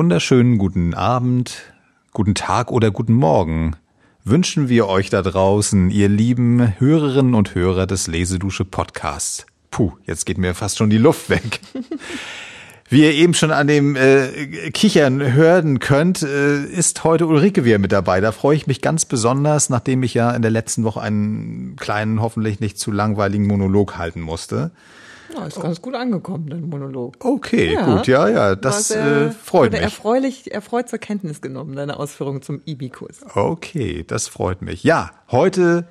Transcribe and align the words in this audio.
wunderschönen 0.00 0.56
guten 0.56 0.94
Abend, 0.94 1.74
guten 2.14 2.34
Tag 2.34 2.72
oder 2.72 2.90
guten 2.90 3.12
Morgen 3.12 3.76
wünschen 4.24 4.70
wir 4.70 4.88
euch 4.88 5.10
da 5.10 5.20
draußen, 5.20 5.90
ihr 5.90 6.08
lieben 6.08 6.72
Hörerinnen 6.78 7.34
und 7.34 7.54
Hörer 7.54 7.86
des 7.86 8.06
Lesedusche 8.06 8.64
Podcasts. 8.64 9.44
Puh, 9.70 9.92
jetzt 10.06 10.24
geht 10.24 10.38
mir 10.38 10.54
fast 10.54 10.78
schon 10.78 10.88
die 10.88 10.96
Luft 10.96 11.28
weg. 11.28 11.60
Wie 12.88 13.02
ihr 13.02 13.12
eben 13.12 13.34
schon 13.34 13.50
an 13.50 13.66
dem 13.66 13.94
äh, 13.94 14.70
Kichern 14.70 15.34
hören 15.34 15.80
könnt, 15.80 16.22
äh, 16.22 16.64
ist 16.64 17.04
heute 17.04 17.26
Ulrike 17.26 17.66
wieder 17.66 17.78
mit 17.78 17.92
dabei. 17.92 18.22
Da 18.22 18.32
freue 18.32 18.56
ich 18.56 18.66
mich 18.66 18.80
ganz 18.80 19.04
besonders, 19.04 19.68
nachdem 19.68 20.02
ich 20.02 20.14
ja 20.14 20.30
in 20.30 20.40
der 20.40 20.50
letzten 20.50 20.82
Woche 20.82 21.02
einen 21.02 21.76
kleinen, 21.76 22.22
hoffentlich 22.22 22.58
nicht 22.58 22.78
zu 22.78 22.90
langweiligen 22.90 23.46
Monolog 23.46 23.98
halten 23.98 24.22
musste. 24.22 24.70
Ja, 25.34 25.46
ist 25.46 25.60
ganz 25.60 25.80
gut 25.80 25.94
angekommen, 25.94 26.48
dein 26.48 26.68
Monolog. 26.68 27.16
Okay, 27.20 27.74
ja, 27.74 27.84
gut, 27.84 28.06
ja, 28.06 28.28
ja, 28.28 28.56
das 28.56 28.88
sehr, 28.88 29.26
äh, 29.26 29.30
freut 29.30 29.72
mich. 29.72 29.80
Erfreulich, 29.80 30.52
erfreut 30.52 30.88
zur 30.88 30.98
Kenntnis 30.98 31.40
genommen, 31.40 31.76
deine 31.76 31.98
Ausführungen 31.98 32.42
zum 32.42 32.62
IBI-Kurs. 32.64 33.20
Okay, 33.34 34.04
das 34.06 34.28
freut 34.28 34.62
mich. 34.62 34.82
Ja, 34.84 35.10
heute 35.30 35.86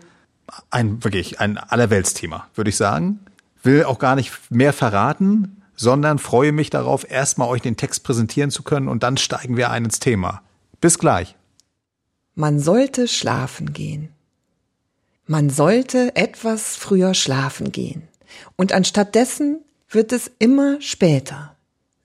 ein 0.70 1.04
wirklich 1.04 1.40
ein 1.40 1.58
Allerweltsthema, 1.58 2.48
würde 2.56 2.70
ich 2.70 2.78
sagen. 2.78 3.20
Will 3.62 3.84
auch 3.84 4.00
gar 4.00 4.16
nicht 4.16 4.32
mehr 4.50 4.74
verraten 4.74 5.60
sondern 5.80 6.20
freue 6.20 6.52
mich 6.52 6.70
darauf, 6.70 7.10
erstmal 7.10 7.48
euch 7.48 7.62
den 7.62 7.78
Text 7.78 8.04
präsentieren 8.04 8.52
zu 8.52 8.64
können 8.64 8.90
und 8.90 9.02
dann 9.02 9.16
steigen 9.16 9.56
wir 9.56 9.72
ein 9.72 9.86
ins 9.86 10.00
Thema. 10.00 10.42
Bis 10.82 11.00
gleich. 11.00 11.38
Man 12.36 12.60
sollte 12.60 13.08
schlafen 13.08 13.72
gehen. 13.72 14.10
Man 15.26 15.50
sollte 15.50 16.18
etwas 16.18 16.76
früher 16.76 17.14
schlafen 17.14 17.72
gehen. 17.72 18.09
Und 18.56 18.74
anstattdessen 18.74 19.64
wird 19.90 20.12
es 20.12 20.32
immer 20.40 20.80
später. 20.82 21.56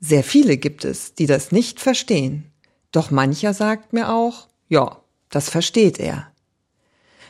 Sehr 0.01 0.25
viele 0.25 0.57
gibt 0.57 0.85
es, 0.85 1.15
die 1.15 1.27
das 1.27 1.53
nicht 1.53 1.81
verstehen. 1.81 2.51
Doch 2.93 3.11
mancher 3.11 3.55
sagt 3.55 3.93
mir 3.93 4.11
auch, 4.11 4.49
ja, 4.69 5.01
das 5.31 5.49
versteht 5.49 5.99
er. 5.99 6.29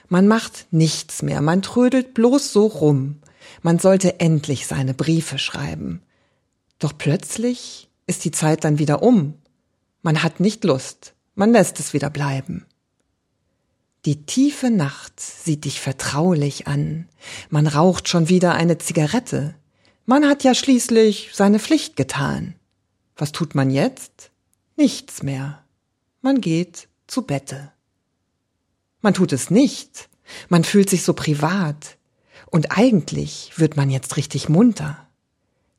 Man 0.08 0.28
macht 0.28 0.66
nichts 0.70 1.22
mehr, 1.22 1.40
man 1.40 1.62
trödelt 1.62 2.14
bloß 2.14 2.52
so 2.52 2.66
rum. 2.66 3.20
Man 3.62 3.78
sollte 3.78 4.20
endlich 4.20 4.66
seine 4.66 4.94
Briefe 4.94 5.38
schreiben. 5.38 6.02
Doch 6.78 6.92
plötzlich 6.96 7.88
ist 8.06 8.24
die 8.24 8.30
Zeit 8.30 8.64
dann 8.64 8.78
wieder 8.78 9.02
um. 9.02 9.34
Man 10.02 10.22
hat 10.22 10.40
nicht 10.40 10.64
Lust, 10.64 11.14
man 11.34 11.52
lässt 11.52 11.80
es 11.80 11.94
wieder 11.94 12.10
bleiben. 12.10 12.66
Die 14.04 14.26
tiefe 14.26 14.70
Nacht 14.70 15.18
sieht 15.18 15.64
dich 15.64 15.80
vertraulich 15.80 16.66
an. 16.66 17.08
Man 17.48 17.66
raucht 17.66 18.08
schon 18.08 18.28
wieder 18.28 18.52
eine 18.52 18.76
Zigarette. 18.76 19.54
Man 20.04 20.26
hat 20.26 20.44
ja 20.44 20.54
schließlich 20.54 21.30
seine 21.32 21.58
Pflicht 21.58 21.96
getan. 21.96 22.54
Was 23.16 23.32
tut 23.32 23.54
man 23.54 23.70
jetzt? 23.70 24.30
Nichts 24.76 25.22
mehr. 25.22 25.64
Man 26.20 26.42
geht 26.42 26.88
zu 27.06 27.22
Bette. 27.22 27.72
Man 29.00 29.14
tut 29.14 29.32
es 29.32 29.50
nicht. 29.50 30.10
Man 30.48 30.64
fühlt 30.64 30.90
sich 30.90 31.02
so 31.02 31.14
privat. 31.14 31.96
Und 32.50 32.76
eigentlich 32.76 33.52
wird 33.56 33.76
man 33.76 33.88
jetzt 33.88 34.18
richtig 34.18 34.50
munter. 34.50 35.08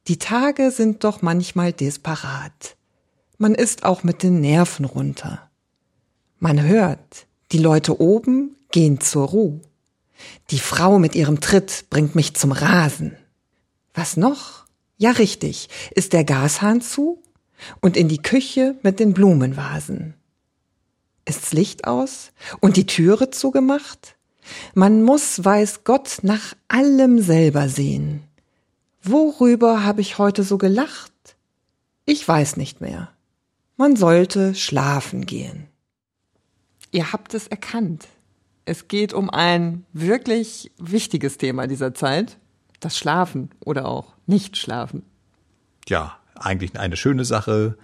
Die 0.08 0.18
Tage 0.18 0.72
sind 0.72 1.03
doch 1.03 1.22
manchmal 1.22 1.73
disparat. 1.73 2.76
Man 3.38 3.53
ist 3.53 3.86
auch 3.86 4.03
mit 4.03 4.23
den 4.23 4.42
Nerven 4.42 4.86
runter. 4.86 5.50
Man 6.40 6.62
hört, 6.62 7.28
die 7.52 7.58
Leute 7.58 8.00
oben 8.00 8.56
gehen 8.72 9.00
zur 9.00 9.28
Ruhe. 9.28 9.62
Die 10.52 10.60
Frau 10.60 11.00
mit 11.00 11.16
ihrem 11.16 11.42
Tritt 11.42 11.86
bringt 11.90 12.16
mich 12.16 12.36
zum 12.36 12.52
Rasen. 12.52 13.16
Was 13.94 14.18
noch? 14.18 14.66
Ja, 14.98 15.12
richtig, 15.12 15.70
ist 15.92 16.14
der 16.14 16.24
Gashahn 16.24 16.82
zu 16.82 17.22
und 17.82 17.98
in 17.98 18.08
die 18.08 18.22
Küche 18.22 18.75
mit 18.81 19.00
den 19.00 19.14
Blumenvasen. 19.14 20.14
Ist's 21.25 21.53
Licht 21.53 21.86
aus 21.86 22.31
und 22.59 22.78
die 22.78 22.86
Türe 22.86 23.31
zugemacht? 23.31 24.16
Man 24.74 25.03
muss, 25.03 25.44
weiß 25.44 25.84
Gott, 25.84 26.19
nach 26.22 26.53
allem 26.68 27.19
selber 27.19 27.68
sehen. 27.68 28.24
Worüber 29.02 29.84
habe 29.84 30.02
ich 30.02 30.18
heute 30.18 30.44
so 30.44 30.58
gelacht? 30.58 31.12
Ich 32.06 32.28
weiß 32.28 32.58
nicht 32.58 32.81
mehr. 32.81 33.12
Man 33.78 33.96
sollte 33.96 34.56
schlafen 34.56 35.25
gehen. 35.25 35.68
Ihr 36.95 37.11
habt 37.11 37.33
es 37.33 37.47
erkannt. 37.47 38.07
Es 38.63 38.88
geht 38.88 39.11
um 39.11 39.29
ein 39.29 39.83
wirklich 39.91 40.72
wichtiges 40.78 41.38
Thema 41.38 41.67
dieser 41.67 41.94
Zeit. 41.94 42.38
Das 42.79 42.97
Schlafen 42.97 43.50
oder 43.59 43.85
auch 43.85 44.13
Nicht-Schlafen. 44.28 45.03
Ja, 45.89 46.16
eigentlich 46.35 46.79
eine 46.79 46.95
schöne 46.95 47.25
Sache, 47.25 47.78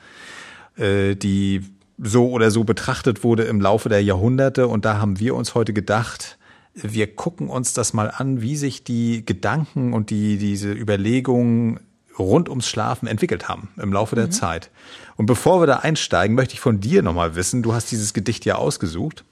äh, 0.78 1.16
die 1.16 1.60
so 1.98 2.30
oder 2.30 2.52
so 2.52 2.64
betrachtet 2.64 3.26
wurde 3.26 3.44
im 3.44 3.60
Laufe 3.60 3.90
der 3.90 4.02
Jahrhunderte. 4.02 4.70
Und 4.70 4.86
da 4.86 5.00
haben 5.00 5.20
wir 5.20 5.36
uns 5.36 5.56
heute 5.56 5.74
gedacht, 5.74 6.38
wir 6.74 7.14
gucken 7.14 7.50
uns 7.50 7.74
das 7.74 7.92
mal 7.92 8.12
an, 8.12 8.42
wie 8.42 8.56
sich 8.56 8.86
die 8.86 9.26
Gedanken 9.26 9.92
und 9.92 10.10
die, 10.10 10.38
diese 10.38 10.72
Überlegungen 10.72 11.82
rund 12.18 12.50
ums 12.50 12.68
Schlafen 12.68 13.08
entwickelt 13.08 13.48
haben 13.50 13.70
im 13.78 13.94
Laufe 13.94 14.16
der 14.16 14.28
mhm. 14.28 14.32
Zeit. 14.32 14.70
Und 15.18 15.26
bevor 15.26 15.62
wir 15.62 15.68
da 15.68 15.78
einsteigen, 15.78 16.36
möchte 16.36 16.54
ich 16.54 16.60
von 16.60 16.80
dir 16.80 17.04
nochmal 17.04 17.36
wissen, 17.36 17.64
du 17.64 17.74
hast 17.74 17.92
dieses 17.92 18.14
Gedicht 18.14 18.46
ja 18.46 18.56
ausgesucht. 18.56 19.24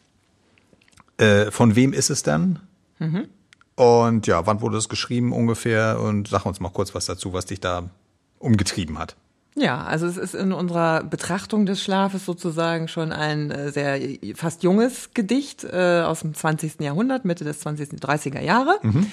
Äh, 1.18 1.52
von 1.52 1.76
wem 1.76 1.94
ist 1.94 2.10
es 2.10 2.24
denn? 2.24 2.60
Mhm. 3.00 3.28
Und 3.76 4.28
ja, 4.28 4.46
wann 4.46 4.62
wurde 4.62 4.78
es 4.78 4.90
geschrieben 4.90 5.32
ungefähr? 5.32 6.00
Und 6.00 6.28
sag 6.28 6.46
uns 6.46 6.60
mal 6.60 6.70
kurz 6.70 6.94
was 6.94 7.06
dazu, 7.06 7.34
was 7.34 7.46
dich 7.46 7.60
da 7.60 7.90
umgetrieben 8.40 9.00
hat. 9.00 9.16
Ja, 9.56 9.84
also 9.84 10.06
es 10.06 10.18
ist 10.18 10.36
in 10.36 10.54
unserer 10.54 11.04
Betrachtung 11.04 11.66
des 11.66 11.84
Schlafes 11.84 12.26
sozusagen 12.26 12.88
schon 12.88 13.12
ein 13.12 13.52
äh, 13.52 13.72
sehr 13.72 14.00
fast 14.36 14.64
junges 14.64 15.12
Gedicht 15.14 15.64
äh, 15.66 16.02
aus 16.02 16.22
dem 16.22 16.34
20. 16.34 16.80
Jahrhundert, 16.80 17.26
Mitte 17.26 17.44
des 17.44 17.60
20. 17.62 18.00
30er 18.00 18.42
Jahre 18.42 18.80
mhm. 18.84 19.08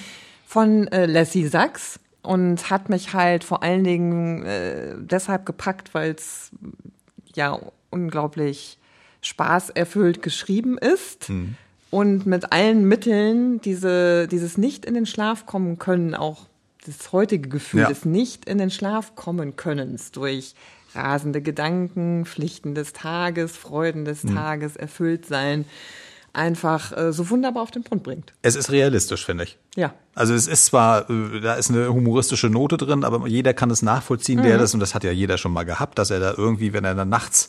von 0.47 0.87
äh, 0.89 1.07
Lassie 1.07 1.49
Sachs 1.49 1.99
und 2.27 2.71
hat 2.71 2.89
mich 2.89 3.15
halt 3.15 3.45
vor 3.45 3.63
allen 3.63 3.85
Dingen 3.85 4.45
äh, 4.45 4.95
deshalb 4.99 5.47
gepackt, 5.47 5.95
weil 5.95 6.13
es 6.13 6.51
ja 7.35 7.59
unglaublich 7.91 8.79
spaßerfüllt 9.21 10.23
geschrieben 10.23 10.79
ist. 10.79 11.31
Mhm. 11.31 11.57
Und 11.91 12.27
mit 12.27 12.53
allen 12.53 12.87
Mitteln 12.87 13.61
diese, 13.61 14.29
dieses 14.29 14.59
nicht 14.59 14.85
in 14.85 14.95
den 14.95 15.07
Schlaf 15.07 15.47
kommen 15.47 15.79
können 15.79 16.15
auch 16.15 16.47
das 16.87 17.13
heutige 17.13 17.49
Gefühl 17.49 17.81
ja. 17.81 17.89
des 17.89 18.05
nicht 18.05 18.45
in 18.45 18.59
den 18.59 18.71
Schlaf 18.71 19.17
kommen 19.17 19.57
Könnens 19.57 20.13
durch 20.13 20.55
rasende 20.95 21.43
Gedanken, 21.43 22.25
Pflichten 22.25 22.75
des 22.75 22.93
Tages, 22.93 23.57
Freuden 23.57 24.05
des 24.05 24.25
mhm. 24.25 24.35
Tages, 24.35 24.77
erfüllt 24.77 25.27
sein, 25.27 25.65
einfach 26.37 26.97
äh, 26.97 27.13
so 27.13 27.31
wunderbar 27.31 27.63
auf 27.63 27.71
den 27.71 27.83
Punkt 27.83 28.05
bringt. 28.05 28.33
Es 28.43 28.57
ist 28.57 28.71
realistisch, 28.71 29.25
finde 29.25 29.45
ich. 29.45 29.59
Ja. 29.75 29.95
Also 30.15 30.35
es 30.35 30.47
ist 30.47 30.67
zwar, 30.67 31.09
äh, 31.11 31.41
da 31.41 31.55
ist 31.55 31.71
eine 31.71 31.93
humoristische 31.93 32.49
Note 32.49 32.77
drin, 32.77 33.05
aber 33.05 33.27
jeder 33.27 33.55
kann 33.55 33.71
es 33.71 33.83
nachvollziehen, 33.83 34.41
mhm. 34.41 34.45
der 34.45 34.59
das, 34.59 34.75
und 34.75 34.81
das 34.81 34.95
hat 34.95 35.05
ja 35.05 35.11
jeder 35.11 35.39
schon 35.39 35.53
mal 35.53 35.65
gehabt, 35.65 35.99
dass 35.99 36.11
er 36.11 36.21
da 36.21 36.35
irgendwie, 36.37 36.73
wenn 36.73 36.85
er 36.85 36.95
dann 36.95 37.09
nachts 37.09 37.49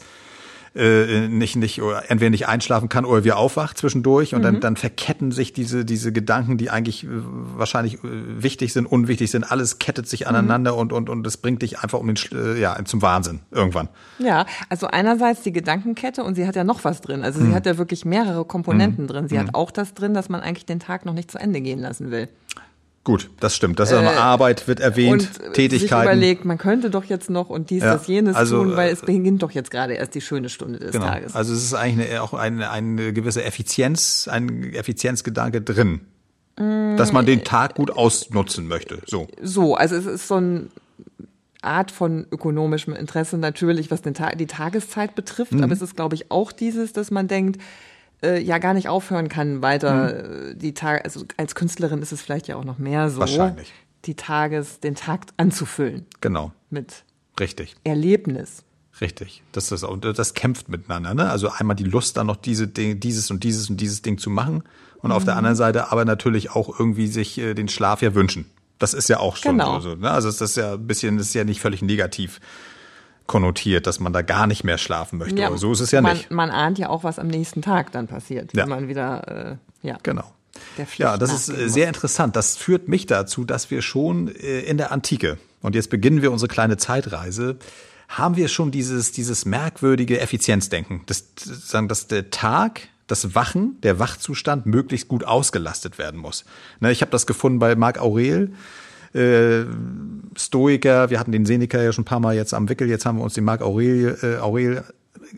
äh, 0.77 1.27
nicht, 1.27 1.55
nicht, 1.55 1.81
oder 1.81 2.09
entweder 2.09 2.29
nicht 2.29 2.47
einschlafen 2.47 2.89
kann 2.89 3.05
oder 3.05 3.23
wir 3.23 3.37
aufwacht 3.37 3.77
zwischendurch 3.77 4.33
und 4.33 4.41
mhm. 4.41 4.43
dann, 4.43 4.59
dann 4.59 4.75
verketten 4.75 5.31
sich 5.31 5.53
diese, 5.53 5.85
diese 5.85 6.11
Gedanken, 6.11 6.57
die 6.57 6.69
eigentlich 6.69 7.03
äh, 7.03 7.07
wahrscheinlich 7.09 7.95
äh, 7.95 7.99
wichtig 8.03 8.73
sind, 8.73 8.85
unwichtig 8.85 9.31
sind, 9.31 9.51
alles 9.51 9.79
kettet 9.79 10.07
sich 10.07 10.27
aneinander 10.27 10.73
mhm. 10.73 10.79
und, 10.79 10.93
und, 10.93 11.09
und 11.09 11.27
es 11.27 11.37
bringt 11.37 11.61
dich 11.61 11.79
einfach 11.79 11.99
um 11.99 12.07
den, 12.07 12.17
äh, 12.31 12.59
ja, 12.59 12.77
zum 12.85 13.01
Wahnsinn 13.01 13.39
irgendwann. 13.51 13.89
Ja, 14.19 14.45
also 14.69 14.87
einerseits 14.87 15.41
die 15.41 15.51
Gedankenkette 15.51 16.23
und 16.23 16.35
sie 16.35 16.47
hat 16.47 16.55
ja 16.55 16.63
noch 16.63 16.83
was 16.83 17.01
drin. 17.01 17.23
Also 17.23 17.39
sie 17.39 17.47
mhm. 17.47 17.55
hat 17.55 17.65
ja 17.65 17.77
wirklich 17.77 18.05
mehrere 18.05 18.45
Komponenten 18.45 19.05
mhm. 19.05 19.07
drin. 19.07 19.27
Sie 19.27 19.39
hat 19.39 19.47
mhm. 19.47 19.55
auch 19.55 19.71
das 19.71 19.93
drin, 19.93 20.13
dass 20.13 20.29
man 20.29 20.41
eigentlich 20.41 20.65
den 20.65 20.79
Tag 20.79 21.05
noch 21.05 21.13
nicht 21.13 21.31
zu 21.31 21.39
Ende 21.39 21.61
gehen 21.61 21.79
lassen 21.79 22.11
will. 22.11 22.29
Gut, 23.07 23.29
das 23.39 23.55
stimmt. 23.55 23.79
Das 23.79 23.89
ist 23.89 24.01
äh, 24.01 24.05
Arbeit 24.05 24.67
wird 24.67 24.81
erwähnt, 24.81 25.31
und 25.39 25.53
Tätigkeiten. 25.53 25.79
Sich 25.79 25.91
überlegt, 25.91 26.43
man 26.43 26.57
könnte 26.57 26.89
doch 26.89 27.05
jetzt 27.05 27.29
noch 27.29 27.49
und 27.49 27.69
dies, 27.69 27.81
ja, 27.81 27.93
das, 27.93 28.05
jenes 28.05 28.35
also, 28.35 28.61
tun, 28.61 28.75
weil 28.75 28.91
es 28.91 29.01
äh, 29.01 29.05
beginnt 29.05 29.43
doch 29.43 29.51
jetzt 29.51 29.71
gerade 29.71 29.93
erst 29.93 30.13
die 30.13 30.19
schöne 30.19 30.49
Stunde 30.49 30.79
des 30.79 30.91
genau. 30.91 31.05
Tages. 31.05 31.33
Also 31.33 31.53
es 31.53 31.63
ist 31.63 31.73
eigentlich 31.73 32.09
eine, 32.09 32.21
auch 32.21 32.33
eine, 32.33 32.69
eine 32.69 33.13
gewisse 33.13 33.45
Effizienz, 33.45 34.27
ein 34.29 34.73
Effizienzgedanke 34.73 35.61
drin, 35.61 36.01
mm, 36.59 36.97
dass 36.97 37.13
man 37.13 37.25
den 37.25 37.45
Tag 37.45 37.75
gut 37.75 37.91
ausnutzen 37.91 38.67
möchte. 38.67 38.99
So. 39.05 39.29
So, 39.41 39.75
also 39.75 39.95
es 39.95 40.05
ist 40.05 40.27
so 40.27 40.35
eine 40.35 40.67
Art 41.61 41.91
von 41.91 42.27
ökonomischem 42.29 42.93
Interesse 42.93 43.37
natürlich, 43.37 43.89
was 43.89 44.01
den 44.01 44.15
Tag, 44.15 44.37
die 44.37 44.47
Tageszeit 44.47 45.15
betrifft, 45.15 45.53
mhm. 45.53 45.63
aber 45.63 45.71
es 45.71 45.81
ist, 45.81 45.95
glaube 45.95 46.15
ich, 46.15 46.29
auch 46.29 46.51
dieses, 46.51 46.91
dass 46.91 47.09
man 47.09 47.29
denkt, 47.29 47.61
äh, 48.23 48.41
ja 48.41 48.57
gar 48.57 48.73
nicht 48.73 48.89
aufhören 48.89 49.29
kann, 49.29 49.61
weiter 49.61 50.49
hm. 50.49 50.59
die 50.59 50.73
Tage, 50.73 51.03
also 51.03 51.25
als 51.37 51.55
Künstlerin 51.55 52.01
ist 52.01 52.11
es 52.11 52.21
vielleicht 52.21 52.47
ja 52.47 52.55
auch 52.55 52.63
noch 52.63 52.77
mehr 52.77 53.09
so, 53.09 53.19
Wahrscheinlich. 53.19 53.71
die 54.05 54.15
Tages, 54.15 54.79
den 54.79 54.95
Tag 54.95 55.25
anzufüllen. 55.37 56.05
Genau. 56.21 56.51
Mit 56.69 57.03
Richtig. 57.39 57.75
Erlebnis. 57.83 58.63
Richtig. 58.99 59.43
Das, 59.51 59.71
ist, 59.71 59.85
das 60.15 60.33
kämpft 60.33 60.69
miteinander. 60.69 61.13
Ne? 61.13 61.29
Also 61.29 61.49
einmal 61.49 61.75
die 61.75 61.83
Lust, 61.83 62.17
dann 62.17 62.27
noch 62.27 62.35
diese 62.35 62.67
Dinge, 62.67 62.95
dieses 62.95 63.29
und 63.29 63.43
dieses 63.43 63.69
und 63.69 63.79
dieses 63.79 64.01
Ding 64.01 64.17
zu 64.17 64.29
machen. 64.29 64.63
Und 64.97 65.09
mhm. 65.09 65.15
auf 65.15 65.23
der 65.23 65.35
mhm. 65.35 65.39
anderen 65.39 65.55
Seite 65.55 65.91
aber 65.91 66.05
natürlich 66.05 66.51
auch 66.51 66.79
irgendwie 66.79 67.07
sich 67.07 67.37
äh, 67.37 67.53
den 67.53 67.67
Schlaf 67.67 68.01
ja 68.01 68.15
wünschen. 68.15 68.45
Das 68.79 68.93
ist 68.93 69.09
ja 69.09 69.19
auch 69.19 69.37
schon 69.37 69.57
genau. 69.57 69.79
so. 69.79 69.95
Ne? 69.95 70.09
Also 70.09 70.29
das 70.29 70.41
ist 70.41 70.57
ja 70.57 70.73
ein 70.73 70.87
bisschen, 70.87 71.17
das 71.17 71.27
ist 71.27 71.33
ja 71.33 71.43
nicht 71.43 71.61
völlig 71.61 71.81
negativ 71.81 72.39
konnotiert, 73.27 73.85
dass 73.87 73.99
man 73.99 74.13
da 74.13 74.21
gar 74.21 74.47
nicht 74.47 74.63
mehr 74.63 74.77
schlafen 74.77 75.19
möchte. 75.19 75.39
Ja, 75.39 75.47
Aber 75.47 75.57
so 75.57 75.71
ist 75.71 75.81
es 75.81 75.91
ja 75.91 76.01
man, 76.01 76.17
nicht. 76.17 76.31
Man 76.31 76.49
ahnt 76.49 76.79
ja 76.79 76.89
auch, 76.89 77.03
was 77.03 77.19
am 77.19 77.27
nächsten 77.27 77.61
Tag 77.61 77.91
dann 77.91 78.07
passiert, 78.07 78.53
ja. 78.53 78.63
wenn 78.63 78.69
man 78.69 78.87
wieder, 78.87 79.59
äh, 79.83 79.87
ja. 79.87 79.97
Genau. 80.03 80.23
Ja, 80.97 81.17
das 81.17 81.31
ist 81.31 81.49
äh, 81.49 81.69
sehr 81.69 81.87
interessant. 81.87 82.35
Das 82.35 82.57
führt 82.57 82.87
mich 82.87 83.05
dazu, 83.05 83.45
dass 83.45 83.69
wir 83.69 83.81
schon 83.81 84.29
äh, 84.29 84.61
in 84.61 84.77
der 84.77 84.91
Antike, 84.91 85.37
und 85.61 85.75
jetzt 85.75 85.89
beginnen 85.89 86.21
wir 86.21 86.31
unsere 86.31 86.47
kleine 86.47 86.77
Zeitreise, 86.77 87.57
haben 88.07 88.37
wir 88.37 88.47
schon 88.47 88.71
dieses, 88.71 89.11
dieses 89.11 89.45
merkwürdige 89.45 90.19
Effizienzdenken. 90.19 91.01
Das, 91.05 91.25
sagen, 91.35 91.87
dass 91.87 92.07
der 92.07 92.29
Tag, 92.29 92.87
das 93.05 93.35
Wachen, 93.35 93.79
der 93.81 93.99
Wachzustand 93.99 94.65
möglichst 94.65 95.07
gut 95.07 95.23
ausgelastet 95.23 95.97
werden 95.97 96.19
muss. 96.19 96.45
Ne, 96.79 96.91
ich 96.91 97.01
habe 97.01 97.11
das 97.11 97.27
gefunden 97.27 97.59
bei 97.59 97.75
Marc 97.75 97.99
Aurel, 97.99 98.53
äh, 99.17 99.65
Stoiker, 100.37 101.09
wir 101.09 101.19
hatten 101.19 101.31
den 101.31 101.45
Seneca 101.45 101.81
ja 101.81 101.91
schon 101.91 102.03
ein 102.03 102.05
paar 102.05 102.19
Mal 102.19 102.35
jetzt 102.35 102.53
am 102.53 102.69
Wickel, 102.69 102.87
jetzt 102.89 103.05
haben 103.05 103.17
wir 103.17 103.23
uns 103.23 103.33
den 103.33 103.43
Marc 103.43 103.61
Aurel, 103.61 104.17
äh, 104.21 104.37
Aurel 104.37 104.83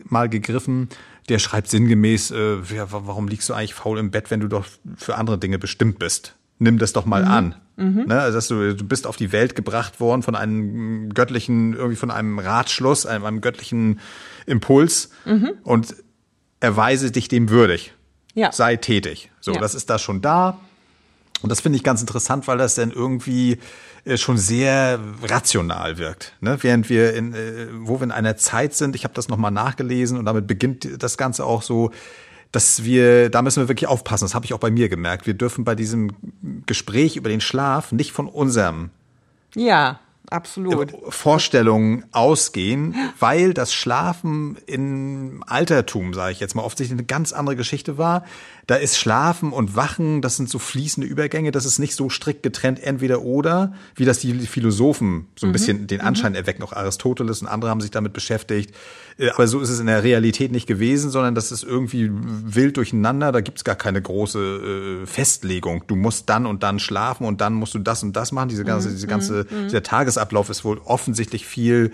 mal 0.04 0.28
gegriffen. 0.28 0.88
Der 1.28 1.38
schreibt 1.38 1.68
sinngemäß, 1.68 2.30
äh, 2.32 2.56
ja, 2.74 2.86
warum 2.90 3.28
liegst 3.28 3.48
du 3.48 3.54
eigentlich 3.54 3.74
faul 3.74 3.98
im 3.98 4.10
Bett, 4.10 4.30
wenn 4.30 4.40
du 4.40 4.48
doch 4.48 4.66
für 4.96 5.16
andere 5.16 5.38
Dinge 5.38 5.58
bestimmt 5.58 5.98
bist? 5.98 6.36
Nimm 6.58 6.78
das 6.78 6.92
doch 6.92 7.06
mal 7.06 7.24
mhm. 7.24 7.30
an. 7.30 7.54
Mhm. 7.76 8.04
Ne? 8.06 8.20
Also 8.20 8.36
dass 8.36 8.48
du, 8.48 8.74
du 8.74 8.84
bist 8.84 9.06
auf 9.06 9.16
die 9.16 9.32
Welt 9.32 9.54
gebracht 9.54 10.00
worden 10.00 10.22
von 10.22 10.34
einem 10.34 11.14
göttlichen, 11.14 11.74
irgendwie 11.74 11.96
von 11.96 12.10
einem 12.10 12.38
Ratschluss, 12.38 13.06
einem, 13.06 13.24
einem 13.24 13.40
göttlichen 13.40 14.00
Impuls 14.46 15.10
mhm. 15.24 15.52
und 15.62 15.96
erweise 16.60 17.10
dich 17.10 17.28
dem 17.28 17.48
würdig. 17.48 17.94
Ja. 18.34 18.52
Sei 18.52 18.76
tätig. 18.76 19.30
So, 19.40 19.52
ja. 19.52 19.60
das 19.60 19.74
ist 19.74 19.88
da 19.88 19.98
schon 19.98 20.20
da. 20.20 20.60
Und 21.42 21.50
das 21.50 21.60
finde 21.60 21.76
ich 21.76 21.82
ganz 21.82 22.00
interessant, 22.00 22.46
weil 22.48 22.58
das 22.58 22.74
dann 22.74 22.90
irgendwie 22.90 23.58
äh, 24.04 24.16
schon 24.16 24.36
sehr 24.36 25.00
rational 25.22 25.98
wirkt. 25.98 26.34
Ne? 26.40 26.58
Während 26.60 26.90
wir 26.90 27.14
in, 27.14 27.34
äh, 27.34 27.68
wo 27.72 28.00
wir 28.00 28.04
in 28.04 28.10
einer 28.12 28.36
Zeit 28.36 28.74
sind, 28.74 28.94
ich 28.94 29.04
habe 29.04 29.14
das 29.14 29.28
nochmal 29.28 29.50
nachgelesen 29.50 30.18
und 30.18 30.24
damit 30.24 30.46
beginnt 30.46 31.02
das 31.02 31.16
Ganze 31.16 31.44
auch 31.44 31.62
so, 31.62 31.90
dass 32.52 32.84
wir, 32.84 33.30
da 33.30 33.42
müssen 33.42 33.62
wir 33.62 33.68
wirklich 33.68 33.88
aufpassen, 33.88 34.24
das 34.24 34.34
habe 34.34 34.44
ich 34.44 34.54
auch 34.54 34.58
bei 34.58 34.70
mir 34.70 34.88
gemerkt. 34.88 35.26
Wir 35.26 35.34
dürfen 35.34 35.64
bei 35.64 35.74
diesem 35.74 36.12
Gespräch 36.66 37.16
über 37.16 37.28
den 37.28 37.40
Schlaf 37.40 37.92
nicht 37.92 38.12
von 38.12 38.26
unserem 38.26 38.90
ja 39.54 40.00
absolut. 40.30 40.92
Vorstellungen 41.08 42.04
ausgehen, 42.12 42.94
weil 43.18 43.52
das 43.52 43.74
Schlafen 43.74 44.56
im 44.66 45.44
Altertum, 45.46 46.14
sage 46.14 46.32
ich 46.32 46.40
jetzt 46.40 46.54
mal, 46.54 46.62
offensichtlich 46.62 46.98
eine 46.98 47.06
ganz 47.06 47.32
andere 47.32 47.56
Geschichte 47.56 47.98
war. 47.98 48.24
Da 48.70 48.76
ist 48.76 48.96
Schlafen 48.96 49.50
und 49.50 49.74
Wachen, 49.74 50.22
das 50.22 50.36
sind 50.36 50.48
so 50.48 50.60
fließende 50.60 51.04
Übergänge, 51.04 51.50
das 51.50 51.64
ist 51.64 51.80
nicht 51.80 51.96
so 51.96 52.08
strikt 52.08 52.44
getrennt, 52.44 52.80
entweder 52.80 53.22
oder, 53.22 53.72
wie 53.96 54.04
das 54.04 54.20
die 54.20 54.32
Philosophen 54.46 55.26
so 55.34 55.46
ein 55.46 55.48
mhm. 55.48 55.52
bisschen 55.54 55.86
den 55.88 56.00
Anschein 56.00 56.30
mhm. 56.30 56.36
erwecken, 56.36 56.62
auch 56.62 56.72
Aristoteles 56.72 57.42
und 57.42 57.48
andere 57.48 57.72
haben 57.72 57.80
sich 57.80 57.90
damit 57.90 58.12
beschäftigt. 58.12 58.72
Äh, 59.18 59.30
aber 59.30 59.48
so 59.48 59.58
ist 59.58 59.70
es 59.70 59.80
in 59.80 59.86
der 59.86 60.04
Realität 60.04 60.52
nicht 60.52 60.68
gewesen, 60.68 61.10
sondern 61.10 61.34
das 61.34 61.50
ist 61.50 61.64
irgendwie 61.64 62.10
wild 62.12 62.76
durcheinander, 62.76 63.32
da 63.32 63.40
gibt's 63.40 63.64
gar 63.64 63.74
keine 63.74 64.00
große 64.00 64.38
äh, 65.02 65.04
Festlegung. 65.04 65.82
Du 65.88 65.96
musst 65.96 66.28
dann 66.28 66.46
und 66.46 66.62
dann 66.62 66.78
schlafen 66.78 67.26
und 67.26 67.40
dann 67.40 67.54
musst 67.54 67.74
du 67.74 67.80
das 67.80 68.04
und 68.04 68.14
das 68.14 68.30
machen. 68.30 68.50
Diese 68.50 68.62
ganze, 68.62 68.90
mhm. 68.90 68.92
diese 68.92 69.06
ganze, 69.08 69.46
mhm. 69.50 69.64
dieser 69.64 69.82
Tagesablauf 69.82 70.48
ist 70.48 70.64
wohl 70.64 70.80
offensichtlich 70.84 71.44
viel 71.44 71.92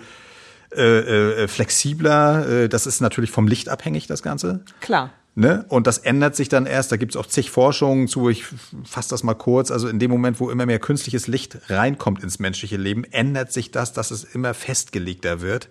äh, 0.75 0.83
äh, 0.83 1.47
flexibler. 1.47 2.47
Äh, 2.47 2.69
das 2.69 2.85
ist 2.85 3.01
natürlich 3.01 3.31
vom 3.31 3.47
Licht 3.47 3.67
abhängig, 3.67 4.05
das 4.05 4.21
Ganze. 4.21 4.59
Klar. 4.79 5.09
Ne? 5.39 5.65
Und 5.69 5.85
das 5.85 5.99
ändert 5.99 6.35
sich 6.35 6.49
dann 6.49 6.65
erst, 6.65 6.91
da 6.91 6.97
gibt 6.97 7.13
es 7.13 7.15
auch 7.15 7.27
zig 7.27 7.51
Forschungen 7.51 8.07
zu, 8.07 8.27
ich 8.27 8.45
fasse 8.83 9.09
das 9.09 9.21
mal 9.21 9.35
kurz, 9.35 9.69
also 9.69 9.87
in 9.87 9.99
dem 9.99 10.09
Moment, 10.09 10.39
wo 10.39 10.49
immer 10.49 10.65
mehr 10.65 10.79
künstliches 10.79 11.27
Licht 11.27 11.59
reinkommt 11.69 12.23
ins 12.23 12.39
menschliche 12.39 12.75
Leben, 12.75 13.03
ändert 13.03 13.53
sich 13.53 13.69
das, 13.69 13.93
dass 13.93 14.09
es 14.09 14.23
immer 14.23 14.55
festgelegter 14.55 15.39
wird 15.41 15.69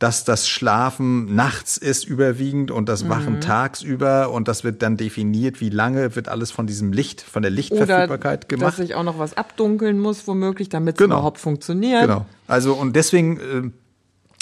dass 0.00 0.24
das 0.24 0.48
Schlafen 0.48 1.34
nachts 1.36 1.76
ist 1.76 2.04
überwiegend 2.04 2.70
und 2.72 2.88
das 2.88 3.08
Wachen 3.08 3.34
mhm. 3.34 3.40
tagsüber 3.40 4.30
und 4.30 4.48
das 4.48 4.64
wird 4.64 4.82
dann 4.82 4.96
definiert, 4.96 5.60
wie 5.60 5.70
lange 5.70 6.16
wird 6.16 6.28
alles 6.28 6.50
von 6.50 6.66
diesem 6.66 6.92
Licht, 6.92 7.20
von 7.22 7.42
der 7.42 7.50
Lichtverfügbarkeit 7.52 8.40
Oder, 8.40 8.48
gemacht. 8.48 8.78
Dass 8.78 8.84
ich 8.84 8.96
auch 8.96 9.04
noch 9.04 9.20
was 9.20 9.36
abdunkeln 9.36 10.00
muss, 10.00 10.26
womöglich, 10.26 10.68
damit 10.68 10.96
es 10.96 10.98
genau. 10.98 11.16
überhaupt 11.16 11.38
funktioniert. 11.38 12.02
Genau. 12.02 12.26
Also 12.48 12.74
und 12.74 12.96
deswegen 12.96 13.38
äh, 13.38 13.70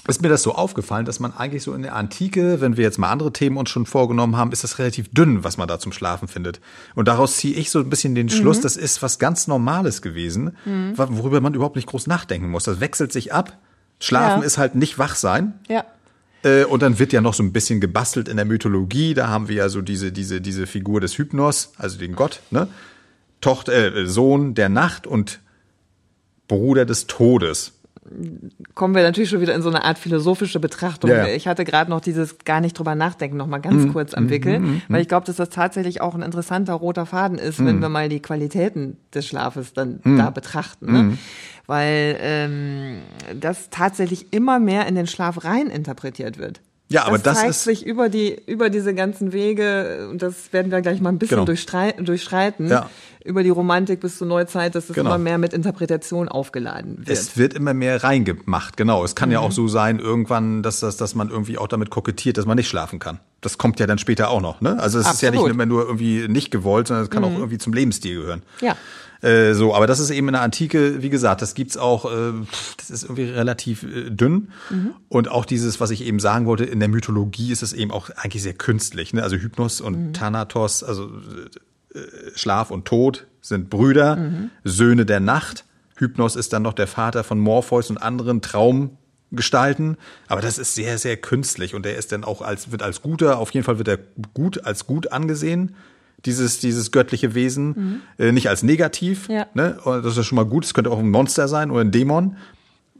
ist 0.08 0.20
mir 0.20 0.28
das 0.28 0.42
so 0.42 0.54
aufgefallen, 0.54 1.04
dass 1.04 1.20
man 1.20 1.32
eigentlich 1.32 1.62
so 1.62 1.74
in 1.74 1.82
der 1.82 1.94
Antike, 1.94 2.60
wenn 2.60 2.76
wir 2.76 2.82
jetzt 2.82 2.98
mal 2.98 3.10
andere 3.10 3.32
Themen 3.32 3.56
uns 3.56 3.70
schon 3.70 3.86
vorgenommen 3.86 4.36
haben, 4.36 4.50
ist 4.50 4.64
das 4.64 4.80
relativ 4.80 5.08
dünn, 5.10 5.44
was 5.44 5.58
man 5.58 5.68
da 5.68 5.78
zum 5.78 5.92
Schlafen 5.92 6.26
findet. 6.26 6.60
Und 6.96 7.06
daraus 7.06 7.36
ziehe 7.36 7.54
ich 7.54 7.70
so 7.70 7.78
ein 7.78 7.88
bisschen 7.88 8.16
den 8.16 8.28
Schluss, 8.28 8.58
mhm. 8.58 8.62
das 8.62 8.76
ist 8.76 9.00
was 9.02 9.20
ganz 9.20 9.46
Normales 9.46 10.02
gewesen, 10.02 10.56
mhm. 10.64 10.94
worüber 10.96 11.40
man 11.40 11.54
überhaupt 11.54 11.76
nicht 11.76 11.86
groß 11.86 12.08
nachdenken 12.08 12.50
muss. 12.50 12.64
Das 12.64 12.80
wechselt 12.80 13.12
sich 13.12 13.32
ab. 13.32 13.56
Schlafen 14.00 14.40
ja. 14.40 14.46
ist 14.46 14.58
halt 14.58 14.74
nicht 14.74 14.98
wach 14.98 15.14
sein. 15.14 15.60
Ja. 15.68 15.84
Äh, 16.42 16.64
und 16.64 16.82
dann 16.82 16.98
wird 16.98 17.12
ja 17.12 17.20
noch 17.20 17.34
so 17.34 17.44
ein 17.44 17.52
bisschen 17.52 17.80
gebastelt 17.80 18.28
in 18.28 18.36
der 18.36 18.44
Mythologie. 18.46 19.14
Da 19.14 19.28
haben 19.28 19.46
wir 19.46 19.54
ja 19.54 19.68
so 19.68 19.82
diese, 19.82 20.10
diese, 20.10 20.40
diese 20.40 20.66
Figur 20.66 21.00
des 21.00 21.16
Hypnos, 21.16 21.74
also 21.78 21.98
den 21.98 22.16
Gott, 22.16 22.40
ne? 22.50 22.66
Tochter, 23.40 23.94
äh, 23.94 24.06
Sohn 24.06 24.54
der 24.54 24.68
Nacht 24.68 25.06
und 25.06 25.40
Bruder 26.48 26.84
des 26.84 27.06
Todes 27.06 27.72
kommen 28.74 28.94
wir 28.94 29.02
natürlich 29.02 29.30
schon 29.30 29.40
wieder 29.40 29.54
in 29.54 29.62
so 29.62 29.68
eine 29.68 29.84
Art 29.84 29.96
philosophische 29.96 30.58
Betrachtung. 30.58 31.10
Ja. 31.10 31.26
Ich 31.28 31.46
hatte 31.46 31.64
gerade 31.64 31.88
noch 31.88 32.00
dieses 32.00 32.38
gar 32.38 32.60
nicht 32.60 32.76
drüber 32.76 32.94
nachdenken 32.94 33.36
noch 33.36 33.46
mal 33.46 33.58
ganz 33.58 33.84
mhm. 33.84 33.92
kurz 33.92 34.12
am 34.14 34.28
Wickel, 34.28 34.58
mhm. 34.58 34.66
mhm. 34.66 34.82
weil 34.88 35.02
ich 35.02 35.08
glaube, 35.08 35.24
dass 35.26 35.36
das 35.36 35.50
tatsächlich 35.50 36.00
auch 36.00 36.14
ein 36.14 36.22
interessanter 36.22 36.74
roter 36.74 37.06
Faden 37.06 37.38
ist, 37.38 37.60
mhm. 37.60 37.66
wenn 37.66 37.80
wir 37.80 37.88
mal 37.88 38.08
die 38.08 38.20
Qualitäten 38.20 38.96
des 39.14 39.26
Schlafes 39.26 39.72
dann 39.72 40.00
mhm. 40.02 40.18
da 40.18 40.30
betrachten. 40.30 40.92
Ne? 40.92 41.02
Mhm. 41.02 41.18
Weil 41.66 42.16
ähm, 42.20 42.98
das 43.38 43.70
tatsächlich 43.70 44.32
immer 44.32 44.58
mehr 44.58 44.86
in 44.86 44.96
den 44.96 45.06
Schlaf 45.06 45.44
rein 45.44 45.68
interpretiert 45.68 46.38
wird. 46.38 46.60
Ja, 46.92 47.04
aber 47.04 47.18
das, 47.18 47.24
das 47.24 47.38
zeigt 47.38 47.50
ist 47.50 47.64
sich 47.64 47.86
über 47.86 48.08
die 48.08 48.40
über 48.46 48.70
diese 48.70 48.94
ganzen 48.94 49.32
Wege 49.32 50.08
und 50.10 50.22
das 50.22 50.52
werden 50.52 50.70
wir 50.70 50.80
gleich 50.80 51.00
mal 51.00 51.08
ein 51.08 51.18
bisschen 51.18 51.44
genau. 51.44 52.04
durchschreiten. 52.04 52.68
Ja. 52.68 52.90
Über 53.24 53.44
die 53.44 53.50
Romantik 53.50 54.00
bis 54.00 54.18
zur 54.18 54.26
Neuzeit, 54.26 54.74
dass 54.74 54.90
es 54.90 54.96
genau. 54.96 55.10
immer 55.10 55.18
mehr 55.18 55.38
mit 55.38 55.52
Interpretation 55.52 56.28
aufgeladen 56.28 56.98
wird. 56.98 57.08
Es 57.08 57.36
wird 57.36 57.54
immer 57.54 57.72
mehr 57.72 58.02
reingemacht, 58.02 58.76
genau. 58.76 59.04
Es 59.04 59.14
kann 59.14 59.28
mhm. 59.28 59.34
ja 59.34 59.40
auch 59.40 59.52
so 59.52 59.68
sein, 59.68 60.00
irgendwann, 60.00 60.64
dass, 60.64 60.80
dass, 60.80 60.96
dass 60.96 61.14
man 61.14 61.30
irgendwie 61.30 61.56
auch 61.56 61.68
damit 61.68 61.90
kokettiert, 61.90 62.36
dass 62.36 62.46
man 62.46 62.56
nicht 62.56 62.68
schlafen 62.68 62.98
kann. 62.98 63.20
Das 63.40 63.58
kommt 63.58 63.78
ja 63.78 63.86
dann 63.86 63.98
später 63.98 64.28
auch 64.28 64.40
noch, 64.40 64.60
ne? 64.60 64.76
Also 64.80 64.98
es 64.98 65.06
Absolut. 65.06 65.14
ist 65.14 65.22
ja 65.22 65.30
nicht 65.30 65.54
immer 65.54 65.66
nur 65.66 65.86
irgendwie 65.86 66.26
nicht 66.26 66.50
gewollt, 66.50 66.88
sondern 66.88 67.04
es 67.04 67.10
kann 67.10 67.22
mhm. 67.22 67.28
auch 67.28 67.38
irgendwie 67.38 67.58
zum 67.58 67.72
Lebensstil 67.72 68.20
gehören. 68.20 68.42
Ja. 68.60 68.76
Äh, 69.22 69.54
so, 69.54 69.74
aber 69.74 69.86
das 69.86 70.00
ist 70.00 70.10
eben 70.10 70.28
in 70.28 70.32
der 70.32 70.42
Antike, 70.42 71.00
wie 71.00 71.08
gesagt, 71.08 71.42
das 71.42 71.54
gibt's 71.54 71.76
auch, 71.76 72.04
äh, 72.06 72.32
das 72.76 72.90
ist 72.90 73.04
irgendwie 73.04 73.24
relativ 73.24 73.84
äh, 73.84 74.10
dünn. 74.10 74.48
Mhm. 74.68 74.94
Und 75.08 75.28
auch 75.28 75.44
dieses, 75.44 75.80
was 75.80 75.90
ich 75.90 76.04
eben 76.04 76.18
sagen 76.18 76.44
wollte, 76.46 76.64
in 76.64 76.80
der 76.80 76.88
Mythologie 76.88 77.52
ist 77.52 77.62
es 77.62 77.72
eben 77.72 77.92
auch 77.92 78.10
eigentlich 78.10 78.42
sehr 78.42 78.54
künstlich. 78.54 79.14
Ne? 79.14 79.22
Also 79.22 79.36
Hypnos 79.36 79.80
und 79.80 80.08
mhm. 80.08 80.12
Thanatos, 80.12 80.82
also 80.82 81.08
äh, 81.94 82.00
Schlaf 82.34 82.72
und 82.72 82.84
Tod 82.84 83.26
sind 83.40 83.70
Brüder, 83.70 84.16
mhm. 84.16 84.50
Söhne 84.64 85.06
der 85.06 85.20
Nacht. 85.20 85.64
Hypnos 85.96 86.34
ist 86.34 86.52
dann 86.52 86.62
noch 86.62 86.74
der 86.74 86.88
Vater 86.88 87.22
von 87.22 87.38
Morpheus 87.38 87.90
und 87.90 87.98
anderen 87.98 88.42
Traumgestalten. 88.42 89.98
Aber 90.26 90.40
das 90.40 90.58
ist 90.58 90.74
sehr, 90.74 90.98
sehr 90.98 91.16
künstlich 91.16 91.76
und 91.76 91.84
der 91.84 91.96
ist 91.96 92.10
dann 92.10 92.24
auch 92.24 92.42
als, 92.42 92.72
wird 92.72 92.82
als 92.82 93.02
guter, 93.02 93.38
auf 93.38 93.50
jeden 93.52 93.64
Fall 93.64 93.78
wird 93.78 93.88
er 93.88 93.98
gut, 94.34 94.64
als 94.64 94.88
gut 94.88 95.12
angesehen 95.12 95.76
dieses, 96.24 96.60
dieses 96.60 96.90
göttliche 96.92 97.34
Wesen, 97.34 97.66
mhm. 97.66 98.00
äh, 98.18 98.32
nicht 98.32 98.48
als 98.48 98.62
negativ. 98.62 99.28
Ja. 99.28 99.46
Ne? 99.54 99.78
Das 99.84 100.16
ist 100.16 100.26
schon 100.26 100.36
mal 100.36 100.44
gut, 100.44 100.64
es 100.64 100.74
könnte 100.74 100.90
auch 100.90 100.98
ein 100.98 101.10
Monster 101.10 101.48
sein 101.48 101.70
oder 101.70 101.80
ein 101.80 101.90
Dämon, 101.90 102.36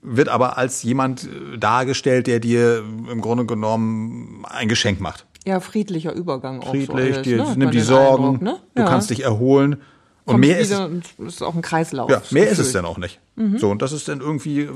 wird 0.03 0.29
aber 0.29 0.59
als 0.59 0.83
jemand 0.83 1.25
äh, 1.25 1.59
dargestellt, 1.59 2.27
der 2.27 2.41
dir 2.41 2.79
im 3.11 3.21
Grunde 3.21 3.47
genommen 3.47 4.45
ein 4.49 4.69
Geschenk 4.69 5.01
macht. 5.01 5.27
Ja, 5.45 5.61
friedlicher 5.61 6.13
Übergang 6.13 6.61
auch. 6.61 6.71
Friedlich, 6.71 6.89
so 6.89 6.93
alles, 6.93 7.27
ne? 7.27 7.57
nimmt 7.57 7.75
die 7.75 7.81
Sorgen, 7.81 8.25
Eindruck, 8.25 8.43
ne? 8.43 8.59
ja. 8.77 8.85
du 8.85 8.89
kannst 8.89 9.11
dich 9.11 9.25
erholen. 9.25 9.77
Und 10.25 10.39
mehr 10.39 10.59
ist, 10.61 10.73
ist 11.19 11.43
auch 11.43 11.55
ein 11.55 11.63
Kreislauf. 11.63 12.09
Ja, 12.09 12.23
mehr 12.31 12.49
ist 12.49 12.59
es 12.59 12.73
dann 12.73 12.85
auch 12.85 12.99
nicht. 12.99 13.19
Mhm. 13.35 13.59
So, 13.59 13.71
und 13.71 13.83
das 13.83 13.91
ist 13.91 14.07
dann 14.09 14.21
irgendwie 14.21 14.69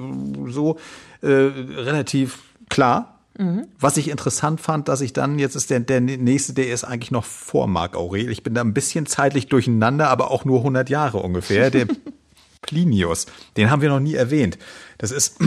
so 0.48 0.76
äh, 1.22 1.28
relativ 1.28 2.40
klar. 2.68 3.15
Mhm. 3.38 3.66
Was 3.78 3.96
ich 3.96 4.08
interessant 4.08 4.60
fand, 4.60 4.88
dass 4.88 5.00
ich 5.00 5.12
dann, 5.12 5.38
jetzt 5.38 5.56
ist 5.56 5.70
der, 5.70 5.80
der 5.80 6.00
nächste, 6.00 6.54
der 6.54 6.68
ist 6.68 6.84
eigentlich 6.84 7.10
noch 7.10 7.24
vor 7.24 7.66
Marc 7.66 7.96
Aurel. 7.96 8.30
Ich 8.30 8.42
bin 8.42 8.54
da 8.54 8.62
ein 8.62 8.74
bisschen 8.74 9.06
zeitlich 9.06 9.48
durcheinander, 9.48 10.08
aber 10.08 10.30
auch 10.30 10.44
nur 10.44 10.58
100 10.58 10.88
Jahre 10.88 11.18
ungefähr. 11.18 11.70
Der 11.70 11.86
Plinius, 12.62 13.26
den 13.56 13.70
haben 13.70 13.82
wir 13.82 13.90
noch 13.90 14.00
nie 14.00 14.14
erwähnt. 14.14 14.58
Das 14.98 15.10
ist 15.10 15.38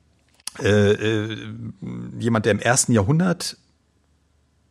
äh, 0.62 0.92
äh, 0.92 1.36
jemand, 2.18 2.46
der 2.46 2.52
im 2.52 2.60
ersten 2.60 2.92
Jahrhundert 2.92 3.56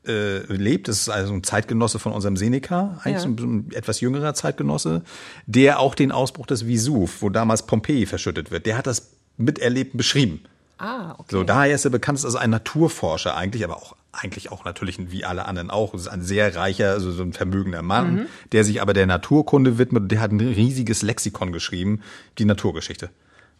äh, 0.05 0.39
lebt. 0.51 0.87
Das 0.87 0.99
ist 0.99 1.09
also 1.09 1.33
ein 1.33 1.43
Zeitgenosse 1.43 1.99
von 1.99 2.11
unserem 2.11 2.37
Seneca, 2.37 2.99
eigentlich 3.03 3.23
ja. 3.23 3.37
so 3.37 3.45
ein, 3.45 3.71
etwas 3.73 4.01
jüngerer 4.01 4.33
Zeitgenosse, 4.33 5.03
der 5.45 5.79
auch 5.79 5.95
den 5.95 6.11
Ausbruch 6.11 6.45
des 6.45 6.67
Vesuv, 6.67 7.21
wo 7.21 7.29
damals 7.29 7.65
Pompeji 7.65 8.05
verschüttet 8.05 8.51
wird, 8.51 8.65
der 8.65 8.77
hat 8.77 8.87
das 8.87 9.11
miterlebt 9.37 9.97
beschrieben. 9.97 10.41
Ah, 10.77 11.15
okay. 11.17 11.27
So, 11.29 11.43
daher 11.43 11.73
ist 11.73 11.85
er 11.85 11.91
bekannt, 11.91 12.17
ist 12.17 12.25
also 12.25 12.37
ein 12.37 12.49
Naturforscher 12.49 13.35
eigentlich, 13.35 13.63
aber 13.63 13.77
auch 13.77 13.95
eigentlich 14.11 14.51
auch 14.51 14.65
natürlich 14.65 15.11
wie 15.11 15.25
alle 15.25 15.45
anderen 15.45 15.69
auch. 15.69 15.93
Es 15.93 16.01
ist 16.01 16.07
ein 16.07 16.21
sehr 16.21 16.55
reicher, 16.55 16.91
also 16.91 17.11
so 17.11 17.23
ein 17.23 17.33
vermögender 17.33 17.81
Mann, 17.81 18.15
mhm. 18.15 18.25
der 18.51 18.63
sich 18.63 18.81
aber 18.81 18.93
der 18.93 19.05
Naturkunde 19.05 19.77
widmet 19.77 20.03
und 20.03 20.11
der 20.11 20.21
hat 20.21 20.31
ein 20.31 20.39
riesiges 20.39 21.01
Lexikon 21.01 21.51
geschrieben, 21.51 22.01
die 22.37 22.45
Naturgeschichte. 22.45 23.09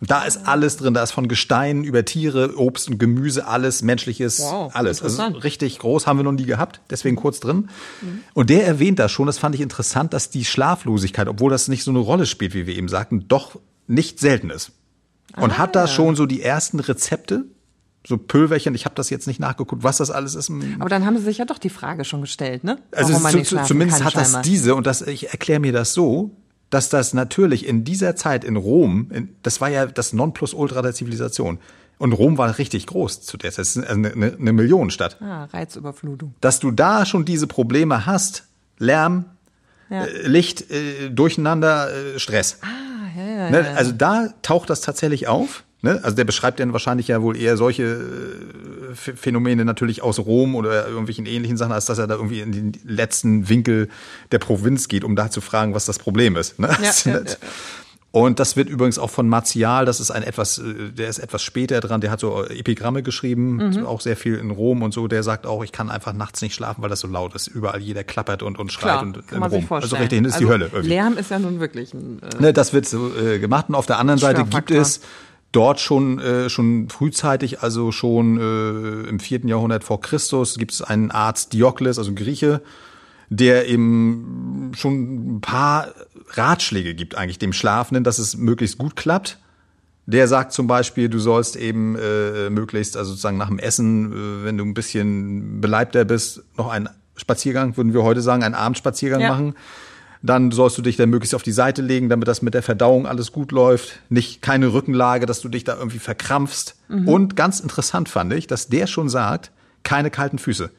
Und 0.02 0.12
da 0.12 0.26
ist 0.26 0.46
alles 0.46 0.76
drin, 0.76 0.94
da 0.94 1.04
ist 1.04 1.12
von 1.12 1.30
Gestein 1.30 1.86
über 1.86 2.04
Tiere, 2.04 2.58
Obst 2.58 2.90
und 2.90 3.00
Gemüse, 3.00 3.48
alles, 3.48 3.82
menschliches, 3.82 4.42
Wow, 4.42 4.76
alles. 4.76 5.02
Also 5.02 5.24
richtig 5.24 5.80
groß, 5.80 6.06
haben 6.06 6.20
wir 6.20 6.24
noch 6.24 6.34
nie 6.34 6.46
gehabt, 6.46 6.82
deswegen 6.90 7.16
kurz 7.16 7.40
drin. 7.40 7.70
Und 8.34 8.50
der 8.50 8.68
erwähnt 8.68 9.00
da 9.00 9.08
schon, 9.08 9.26
das 9.26 9.38
fand 9.38 9.56
ich 9.56 9.62
interessant, 9.62 10.14
dass 10.14 10.30
die 10.30 10.44
Schlaflosigkeit, 10.44 11.30
obwohl 11.30 11.50
das 11.50 11.70
nicht 11.70 11.86
so 11.86 11.92
eine 11.92 12.00
Rolle 12.00 12.26
spielt, 12.26 12.54
wie 12.54 12.68
wir 12.68 12.76
eben 12.76 12.90
sagten, 12.90 13.30
doch 13.30 13.58
nicht 13.88 14.20
selten 14.20 14.50
ist. 14.50 14.74
Und 15.38 15.52
Ah, 15.52 15.58
hat 15.58 15.76
da 15.76 15.82
ja. 15.82 15.88
schon 15.88 16.16
so 16.16 16.26
die 16.26 16.42
ersten 16.42 16.80
Rezepte, 16.80 17.46
so 18.08 18.18
Pülverchen, 18.18 18.76
ich 18.76 18.86
habe 18.86 18.96
das 18.96 19.10
jetzt 19.10 19.28
nicht 19.28 19.40
nachgeguckt, 19.40 19.84
was 19.84 19.98
das 19.98 20.12
alles 20.12 20.36
ist. 20.36 20.52
Aber 20.80 20.90
dann 20.90 21.06
haben 21.06 21.18
sie 21.18 21.24
sich 21.24 21.40
ja 21.40 21.46
doch 21.46 21.58
die 21.58 21.70
Frage 21.70 22.06
schon 22.06 22.22
gestellt, 22.22 22.64
ne? 22.64 22.78
Also 22.92 23.14
zu, 23.18 23.42
zu, 23.44 23.64
zumindest 23.64 24.04
hat 24.04 24.16
das 24.16 24.28
scheinbar. 24.32 24.42
diese, 24.44 24.76
und 24.76 24.86
das, 24.86 25.02
ich 25.02 25.32
erkläre 25.32 25.60
mir 25.60 25.72
das 25.74 25.94
so, 25.94 26.32
dass 26.70 26.90
das 26.90 27.14
natürlich 27.14 27.66
in 27.68 27.84
dieser 27.84 28.16
Zeit 28.16 28.44
in 28.44 28.56
Rom, 28.58 29.10
in, 29.12 29.36
das 29.44 29.60
war 29.62 29.70
ja 29.70 29.86
das 29.88 30.14
Nonplusultra 30.14 30.82
der 30.82 30.94
Zivilisation. 30.94 31.58
Und 31.98 32.12
Rom 32.12 32.38
war 32.38 32.58
richtig 32.58 32.88
groß 32.88 33.22
zu 33.22 33.38
der 33.38 33.52
Zeit. 33.52 33.60
Das 33.60 33.76
ist 33.78 33.88
eine, 33.88 34.12
eine, 34.12 34.34
eine 34.40 34.54
Millionenstadt. 34.54 35.22
Ah, 35.22 35.46
Reizüberflutung. 35.46 36.36
Dass 36.42 36.60
du 36.60 36.72
da 36.72 37.06
schon 37.06 37.24
diese 37.26 37.48
Probleme 37.48 38.06
hast, 38.06 38.44
Lärm, 38.80 39.26
Ja. 39.90 40.04
äh, 40.06 40.28
Licht, 40.28 40.70
äh, 40.72 41.10
Durcheinander, 41.10 41.90
äh, 42.16 42.20
Stress. 42.20 42.60
Ah, 42.62 42.68
ja, 43.16 43.26
ja, 43.46 43.50
Ne? 43.50 43.62
ja. 43.62 43.74
Also 43.76 43.92
da 43.92 44.30
taucht 44.42 44.70
das 44.70 44.82
tatsächlich 44.82 45.28
auf. 45.28 45.64
Ne? 45.82 46.00
Also 46.04 46.16
der 46.16 46.24
beschreibt 46.24 46.60
dann 46.60 46.74
wahrscheinlich 46.74 47.08
ja 47.10 47.22
wohl 47.22 47.38
eher 47.38 47.58
solche 47.58 47.84
äh, 47.84 48.94
Ph- 48.94 49.16
Phänomene 49.16 49.66
natürlich 49.66 50.02
aus 50.02 50.18
Rom 50.20 50.56
oder 50.56 50.88
irgendwelchen 50.88 51.26
ähnlichen 51.28 51.58
Sachen, 51.58 51.74
als 51.74 51.86
dass 51.86 52.00
er 52.00 52.08
da 52.08 52.16
irgendwie 52.16 52.40
in 52.42 52.52
den 52.52 52.72
letzten 52.86 53.50
Winkel 53.50 53.90
der 54.32 54.40
Provinz 54.40 54.88
geht, 54.88 55.04
um 55.04 55.16
da 55.16 55.30
zu 55.30 55.42
fragen, 55.42 55.76
was 55.76 55.86
das 55.86 56.00
Problem 56.00 56.38
ist. 56.38 56.58
Ne? 56.60 56.70
Ja, 56.82 56.92
ja, 57.06 57.20
ja. 57.20 57.24
Und 58.16 58.40
das 58.40 58.56
wird 58.56 58.70
übrigens 58.70 58.98
auch 58.98 59.10
von 59.10 59.28
Martial, 59.28 59.84
das 59.84 60.00
ist 60.00 60.10
ein 60.10 60.24
etwas, 60.24 60.58
äh, 60.58 60.64
der 60.98 61.10
ist 61.10 61.20
etwas 61.20 61.44
später 61.44 61.82
dran, 61.82 62.00
der 62.00 62.12
hat 62.12 62.22
so 62.22 62.46
Epigramme 62.46 63.04
geschrieben, 63.04 63.58
Mhm. 63.58 63.86
auch 63.86 64.00
sehr 64.00 64.16
viel 64.16 64.36
in 64.36 64.52
Rom 64.52 64.84
und 64.84 64.94
so, 64.94 65.10
der 65.10 65.22
sagt 65.22 65.46
auch, 65.46 65.66
ich 65.66 65.74
kann 65.74 65.90
einfach 65.90 66.14
nachts 66.14 66.42
nicht 66.42 66.56
schlafen, 66.56 66.82
weil 66.82 66.90
das 66.90 67.02
so 67.02 67.08
laut 67.10 67.36
ist. 67.36 67.48
Überall 67.48 67.82
jeder 67.82 68.06
klappert 68.06 68.42
und, 68.42 68.58
und 68.58 68.72
schreit 68.72 68.84
Klar, 68.84 69.02
und 69.04 69.28
kann 69.28 69.40
man 69.42 69.50
Rom. 69.52 69.60
sich 69.60 69.68
vorstellen. 69.68 69.92
Also 70.02 70.02
richtig, 70.02 70.24
das 70.24 70.32
ist 70.32 70.40
die 70.40 70.44
Also 70.46 70.54
Hölle. 70.54 70.66
Irgendwie. 70.72 70.88
Lärm 70.90 71.18
ist 71.18 71.30
ja 71.30 71.40
nun 71.40 71.60
wirklich 71.60 71.94
ein, 71.94 72.22
äh, 72.24 72.42
Ne, 72.42 72.54
das 72.54 72.72
wird 72.72 72.86
so 72.88 73.12
äh, 73.18 73.38
gemacht. 73.40 73.66
Und 73.68 73.76
auf 73.76 73.86
der 73.86 74.00
anderen 74.00 74.18
Seite 74.20 74.46
gibt 74.46 74.72
es 74.72 75.02
dort 75.52 75.82
schon 75.82 76.20
äh, 76.20 76.50
schon 76.50 76.88
frühzeitig, 76.88 77.64
also 77.64 77.92
schon 77.92 78.38
äh, 78.38 79.10
im 79.10 79.20
vierten 79.20 79.50
Jahrhundert 79.50 79.84
vor 79.84 80.00
Christus, 80.00 80.58
gibt 80.58 80.72
es 80.72 80.82
einen 80.82 81.12
Arzt 81.12 81.52
Diokles, 81.52 81.98
also 81.98 82.12
ein 82.12 82.16
Grieche, 82.16 82.62
der 83.30 83.68
eben 83.68 84.72
schon 84.76 85.36
ein 85.38 85.42
paar 85.42 85.88
Ratschläge 86.32 86.94
gibt 86.96 87.16
eigentlich 87.16 87.40
dem 87.40 87.54
Schlafenden, 87.54 88.04
dass 88.04 88.20
es 88.20 88.38
möglichst 88.38 88.78
gut 88.78 88.96
klappt. 88.96 89.40
Der 90.08 90.28
sagt 90.28 90.52
zum 90.54 90.68
Beispiel, 90.68 91.10
du 91.10 91.18
sollst 91.18 91.56
eben 91.56 91.96
äh, 91.96 92.50
möglichst, 92.52 92.96
also 92.96 93.12
sozusagen 93.12 93.38
nach 93.38 93.48
dem 93.48 93.58
Essen, 93.58 94.12
äh, 94.12 94.46
wenn 94.46 94.58
du 94.58 94.64
ein 94.64 94.76
bisschen 94.76 95.62
beleibter 95.62 96.06
bist, 96.06 96.44
noch 96.58 96.70
einen 96.70 96.90
Spaziergang, 97.16 97.76
würden 97.78 97.94
wir 97.94 98.04
heute 98.04 98.22
sagen, 98.22 98.44
einen 98.44 98.54
Abendspaziergang 98.56 99.22
Ja. 99.22 99.30
machen. 99.30 99.56
Dann 100.22 100.52
sollst 100.52 100.78
du 100.78 100.82
dich 100.82 100.96
dann 100.98 101.10
möglichst 101.10 101.36
auf 101.36 101.44
die 101.44 101.52
Seite 101.52 101.82
legen, 101.82 102.10
damit 102.10 102.28
das 102.28 102.42
mit 102.42 102.54
der 102.56 102.64
Verdauung 102.64 103.06
alles 103.08 103.32
gut 103.32 103.52
läuft. 103.52 104.00
Nicht 104.10 104.42
keine 104.42 104.74
Rückenlage, 104.74 105.26
dass 105.28 105.42
du 105.42 105.50
dich 105.50 105.64
da 105.64 105.76
irgendwie 105.76 106.00
verkrampfst. 106.00 106.76
Und 106.90 107.36
ganz 107.36 107.60
interessant 107.60 108.10
fand 108.10 108.34
ich, 108.34 108.48
dass 108.48 108.68
der 108.68 108.88
schon 108.88 109.08
sagt, 109.10 109.52
keine 109.84 110.10
kalten 110.10 110.40
Füße 110.40 110.72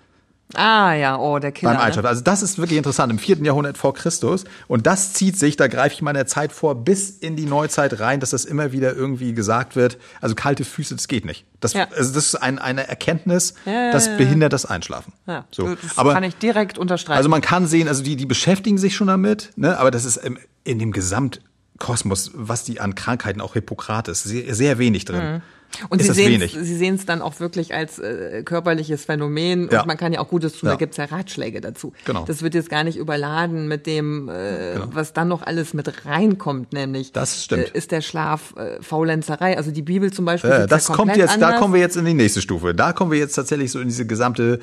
ah 0.54 0.94
ja, 0.94 1.18
oh, 1.18 1.38
der 1.38 1.52
Killer. 1.52 1.72
beim 1.72 1.78
ne? 1.78 1.84
Einschlafen. 1.84 2.06
Also 2.06 2.22
das 2.22 2.42
ist 2.42 2.58
wirklich 2.58 2.78
interessant 2.78 3.12
im 3.12 3.18
vierten 3.18 3.44
Jahrhundert 3.44 3.76
vor 3.76 3.94
Christus. 3.94 4.44
Und 4.68 4.86
das 4.86 5.12
zieht 5.12 5.38
sich, 5.38 5.56
da 5.56 5.66
greife 5.66 5.94
ich 5.94 6.02
meiner 6.02 6.26
Zeit 6.26 6.52
vor, 6.52 6.74
bis 6.74 7.10
in 7.10 7.36
die 7.36 7.46
Neuzeit 7.46 7.98
rein, 8.00 8.20
dass 8.20 8.30
das 8.30 8.44
immer 8.44 8.72
wieder 8.72 8.94
irgendwie 8.94 9.34
gesagt 9.34 9.76
wird. 9.76 9.98
Also 10.20 10.34
kalte 10.34 10.64
Füße, 10.64 10.94
das 10.94 11.08
geht 11.08 11.24
nicht. 11.24 11.44
Das, 11.60 11.72
Ja. 11.72 11.88
also 11.96 12.14
das 12.14 12.26
ist 12.26 12.34
ein, 12.36 12.58
eine 12.58 12.86
Erkenntnis, 12.86 13.54
Ja, 13.64 13.72
ja, 13.72 13.92
das 13.92 14.16
behindert 14.16 14.52
das 14.52 14.66
Einschlafen. 14.66 15.12
Ja, 15.26 15.44
so. 15.50 15.74
das 15.74 15.98
Aber 15.98 16.14
kann 16.14 16.22
ich 16.24 16.36
direkt 16.36 16.78
unterstreichen. 16.78 17.16
also 17.16 17.28
man 17.28 17.40
kann 17.40 17.66
sehen, 17.66 17.88
also 17.88 18.02
die, 18.02 18.16
die 18.16 18.26
beschäftigen 18.26 18.78
sich 18.78 18.94
schon 18.94 19.08
damit, 19.08 19.52
ne? 19.56 19.78
aber 19.78 19.90
das 19.90 20.04
ist 20.04 20.16
im, 20.18 20.38
in 20.64 20.78
dem 20.78 20.92
Gesamtkosmos, 20.92 22.30
was 22.34 22.64
die 22.64 22.80
an 22.80 22.94
Krankheiten, 22.94 23.40
auch 23.40 23.54
Hippokrates, 23.54 24.22
sehr, 24.22 24.54
sehr 24.54 24.78
wenig 24.78 25.04
drin. 25.04 25.42
Und 25.90 26.00
ist 26.00 26.14
sie 26.14 26.76
sehen 26.76 26.94
es 26.94 27.04
dann 27.06 27.20
auch 27.23 27.38
wirklich 27.40 27.75
als 27.75 27.99
äh, 27.99 28.42
körperliches 28.44 29.04
Phänomen 29.04 29.68
Ja. 29.70 29.80
und 29.80 29.87
man 29.87 29.96
kann 29.96 30.12
ja 30.12 30.20
auch 30.20 30.28
Gutes 30.28 30.54
tun, 30.54 30.68
Ja. 30.68 30.73
da 30.73 30.78
gibt's 30.78 30.96
ja 30.96 31.04
Ratschläge 31.04 31.61
dazu. 31.61 31.92
Genau. 32.04 32.25
Das 32.25 32.42
wird 32.42 32.54
jetzt 32.54 32.70
gar 32.70 32.85
nicht 32.85 32.96
überladen 32.96 33.68
mit 33.68 33.87
dem, 33.87 34.28
äh, 34.28 34.76
was 34.92 35.12
dann 35.12 35.28
noch 35.28 35.42
alles 35.42 35.75
mit 35.75 36.06
reinkommt, 36.06 36.73
nämlich 36.73 37.12
Das 37.12 37.44
stimmt. 37.44 37.75
Äh, 37.75 37.78
ist 37.78 37.90
der 37.92 38.00
Schlaf 38.00 38.54
äh, 38.56 38.82
Faulenzerei. 38.82 39.56
Also 39.56 39.70
die 39.70 39.82
Bibel 39.82 40.12
zum 40.12 40.25
Beispiel. 40.25 40.50
Sieht's 40.50 40.66
das 40.68 40.87
kommt 40.87 41.16
jetzt, 41.16 41.40
da 41.40 41.46
anders. 41.46 41.61
kommen 41.61 41.75
wir 41.75 41.80
jetzt 41.80 41.96
in 41.96 42.04
die 42.04 42.14
nächste 42.14 42.40
Stufe. 42.40 42.75
Da 42.75 42.92
kommen 42.92 43.11
wir 43.11 43.18
jetzt 43.18 43.35
tatsächlich 43.35 43.70
so 43.70 43.80
in 43.80 43.88
diese 43.88 44.06
gesamte 44.06 44.61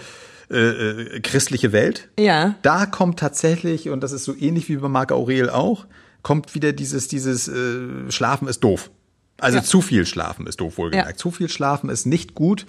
äh, 0.50 0.58
äh, 0.58 1.20
christliche 1.22 1.72
Welt. 1.72 2.10
Ja. 2.20 2.56
Da 2.64 2.86
kommt 2.86 3.20
tatsächlich, 3.20 3.90
und 3.90 4.02
das 4.02 4.12
ist 4.12 4.24
so 4.26 4.36
ähnlich 4.38 4.68
wie 4.70 4.78
bei 4.78 4.88
Marc 4.90 5.12
Aurel 5.12 5.50
auch, 5.50 5.86
kommt 6.22 6.54
wieder 6.56 6.74
dieses, 6.74 7.08
dieses 7.08 7.48
äh, 7.48 8.10
Schlafen 8.10 8.48
ist 8.48 8.64
doof. 8.64 8.90
Also 9.40 9.58
Ja. 9.58 9.64
zu 9.64 9.82
viel 9.82 10.06
Schlafen 10.06 10.48
ist 10.48 10.60
doof, 10.62 10.78
wohlgemerkt. 10.78 11.10
Ja. 11.12 11.16
Zu 11.18 11.32
viel 11.32 11.50
Schlafen 11.50 11.90
ist 11.90 12.06
nicht 12.06 12.34
gut. 12.36 12.66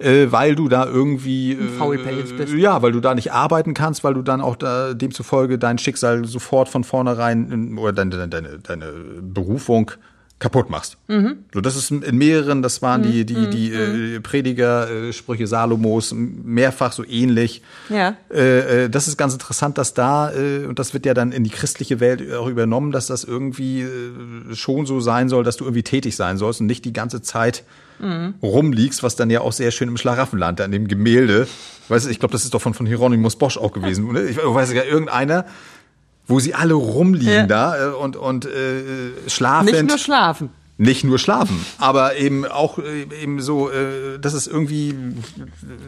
Äh, 0.00 0.30
weil 0.30 0.54
du 0.54 0.68
da 0.68 0.86
irgendwie 0.86 1.54
äh, 1.54 2.36
bist. 2.36 2.52
ja, 2.54 2.82
weil 2.82 2.92
du 2.92 3.00
da 3.00 3.16
nicht 3.16 3.32
arbeiten 3.32 3.74
kannst, 3.74 4.04
weil 4.04 4.14
du 4.14 4.22
dann 4.22 4.40
auch 4.40 4.54
da 4.54 4.94
demzufolge 4.94 5.58
dein 5.58 5.76
Schicksal 5.78 6.24
sofort 6.24 6.68
von 6.68 6.84
vornherein 6.84 7.50
in, 7.50 7.78
oder 7.78 7.92
deine, 7.92 8.28
deine, 8.28 8.60
deine 8.60 8.92
Berufung 9.20 9.90
kaputt 10.38 10.70
machst. 10.70 10.96
Mhm. 11.08 11.38
So, 11.52 11.60
das 11.60 11.74
ist 11.74 11.90
in 11.90 12.16
mehreren, 12.16 12.62
das 12.62 12.80
waren 12.80 13.02
die, 13.02 13.24
die, 13.24 13.48
die 13.48 13.72
äh, 13.72 14.20
Prediger, 14.20 14.88
äh, 14.88 15.12
Sprüche 15.12 15.46
Salomos, 15.46 16.14
mehrfach 16.14 16.92
so 16.92 17.04
ähnlich. 17.04 17.62
Ja. 17.88 18.16
Äh, 18.32 18.84
äh, 18.84 18.88
das 18.90 19.08
ist 19.08 19.16
ganz 19.16 19.32
interessant, 19.32 19.78
dass 19.78 19.94
da, 19.94 20.32
äh, 20.32 20.66
und 20.66 20.78
das 20.78 20.94
wird 20.94 21.06
ja 21.06 21.14
dann 21.14 21.32
in 21.32 21.42
die 21.42 21.50
christliche 21.50 21.98
Welt 21.98 22.32
auch 22.32 22.46
übernommen, 22.46 22.92
dass 22.92 23.08
das 23.08 23.24
irgendwie 23.24 23.82
äh, 23.82 24.54
schon 24.54 24.86
so 24.86 25.00
sein 25.00 25.28
soll, 25.28 25.42
dass 25.42 25.56
du 25.56 25.64
irgendwie 25.64 25.82
tätig 25.82 26.14
sein 26.14 26.38
sollst 26.38 26.60
und 26.60 26.66
nicht 26.66 26.84
die 26.84 26.92
ganze 26.92 27.22
Zeit 27.22 27.64
rumliegst, 28.00 29.02
was 29.02 29.16
dann 29.16 29.28
ja 29.28 29.40
auch 29.40 29.50
sehr 29.50 29.72
schön 29.72 29.88
im 29.88 29.96
Schlaraffenland, 29.96 30.60
da 30.60 30.64
in 30.64 30.70
dem 30.70 30.86
Gemälde, 30.86 31.48
weißt 31.88 32.06
du, 32.06 32.10
ich 32.10 32.20
glaube, 32.20 32.30
das 32.30 32.44
ist 32.44 32.54
doch 32.54 32.62
von, 32.62 32.72
von 32.72 32.86
Hieronymus 32.86 33.34
Bosch 33.34 33.58
auch 33.58 33.72
gewesen, 33.72 34.08
oder? 34.08 34.22
Ich 34.24 34.36
weiß 34.36 34.72
ja, 34.72 34.84
irgendeiner, 34.84 35.46
wo 36.28 36.38
sie 36.38 36.54
alle 36.54 36.74
rumliegen 36.74 37.32
Ja. 37.32 37.46
da 37.46 37.88
äh, 37.88 37.94
und, 37.94 38.16
und 38.16 38.44
äh, 38.44 39.28
schlafend. 39.28 39.72
Nicht 39.72 39.88
nur 39.88 39.98
schlafen. 39.98 40.50
Nicht 40.80 41.02
nur 41.02 41.18
schlafen, 41.18 41.66
aber 41.78 42.14
eben 42.18 42.44
auch 42.46 42.78
äh, 42.78 43.02
eben 43.20 43.40
so, 43.40 43.68
äh, 43.68 44.20
das 44.20 44.32
ist 44.32 44.46
irgendwie 44.46 44.94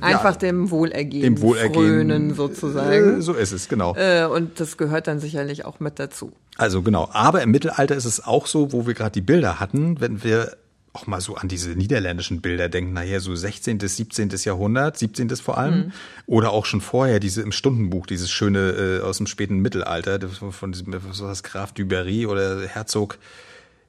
Einfach 0.01 0.33
ja, 0.33 0.39
dem 0.39 0.73
Wohlergehen, 0.73 1.23
dem 1.23 1.41
Wohlergehen 1.41 1.73
frönen 1.73 2.35
sozusagen. 2.35 3.19
Äh, 3.21 3.23
so 3.23 3.35
ist 3.35 3.53
es, 3.53 3.69
genau. 3.69 3.95
Äh, 3.95 4.25
und 4.27 4.59
das 4.59 4.77
gehört 4.79 5.07
dann 5.07 5.21
sicherlich 5.21 5.65
auch 5.65 5.79
mit 5.79 6.01
dazu. 6.01 6.33
Also 6.57 6.83
genau. 6.83 7.09
Aber 7.13 7.41
im 7.43 7.53
Mittelalter 7.53 7.95
ist 7.95 8.05
es 8.05 8.25
auch 8.25 8.47
so, 8.47 8.73
wo 8.73 8.85
wir 8.89 8.95
gerade 8.95 9.13
die 9.13 9.21
Bilder 9.21 9.61
hatten, 9.61 10.01
wenn 10.01 10.25
wir 10.25 10.57
auch 10.93 11.07
mal 11.07 11.21
so 11.21 11.37
an 11.37 11.49
diese 11.49 11.71
niederländischen 11.71 12.41
Bilder 12.41 12.69
denken, 12.69 12.93
nachher 12.93 13.21
so 13.21 13.35
16., 13.35 13.79
bis 13.79 13.97
17. 13.97 14.31
Jahrhundert, 14.45 14.99
17. 14.99 15.29
vor 15.37 15.57
allem, 15.57 15.93
oder 16.27 16.51
auch 16.51 16.67
schon 16.67 16.81
vorher 16.81 17.21
diese 17.21 17.43
im 17.43 17.53
Stundenbuch, 17.53 18.07
dieses 18.07 18.31
schöne 18.31 18.71
äh, 18.71 19.01
aus 19.01 19.19
dem 19.19 19.27
späten 19.27 19.59
Mittelalter, 19.59 20.19
von 20.29 20.73
diesem 20.73 20.93
was 20.93 21.21
war 21.21 21.29
das 21.29 21.43
Graf 21.43 21.73
Duberry 21.73 22.27
oder 22.27 22.67
Herzog. 22.67 23.19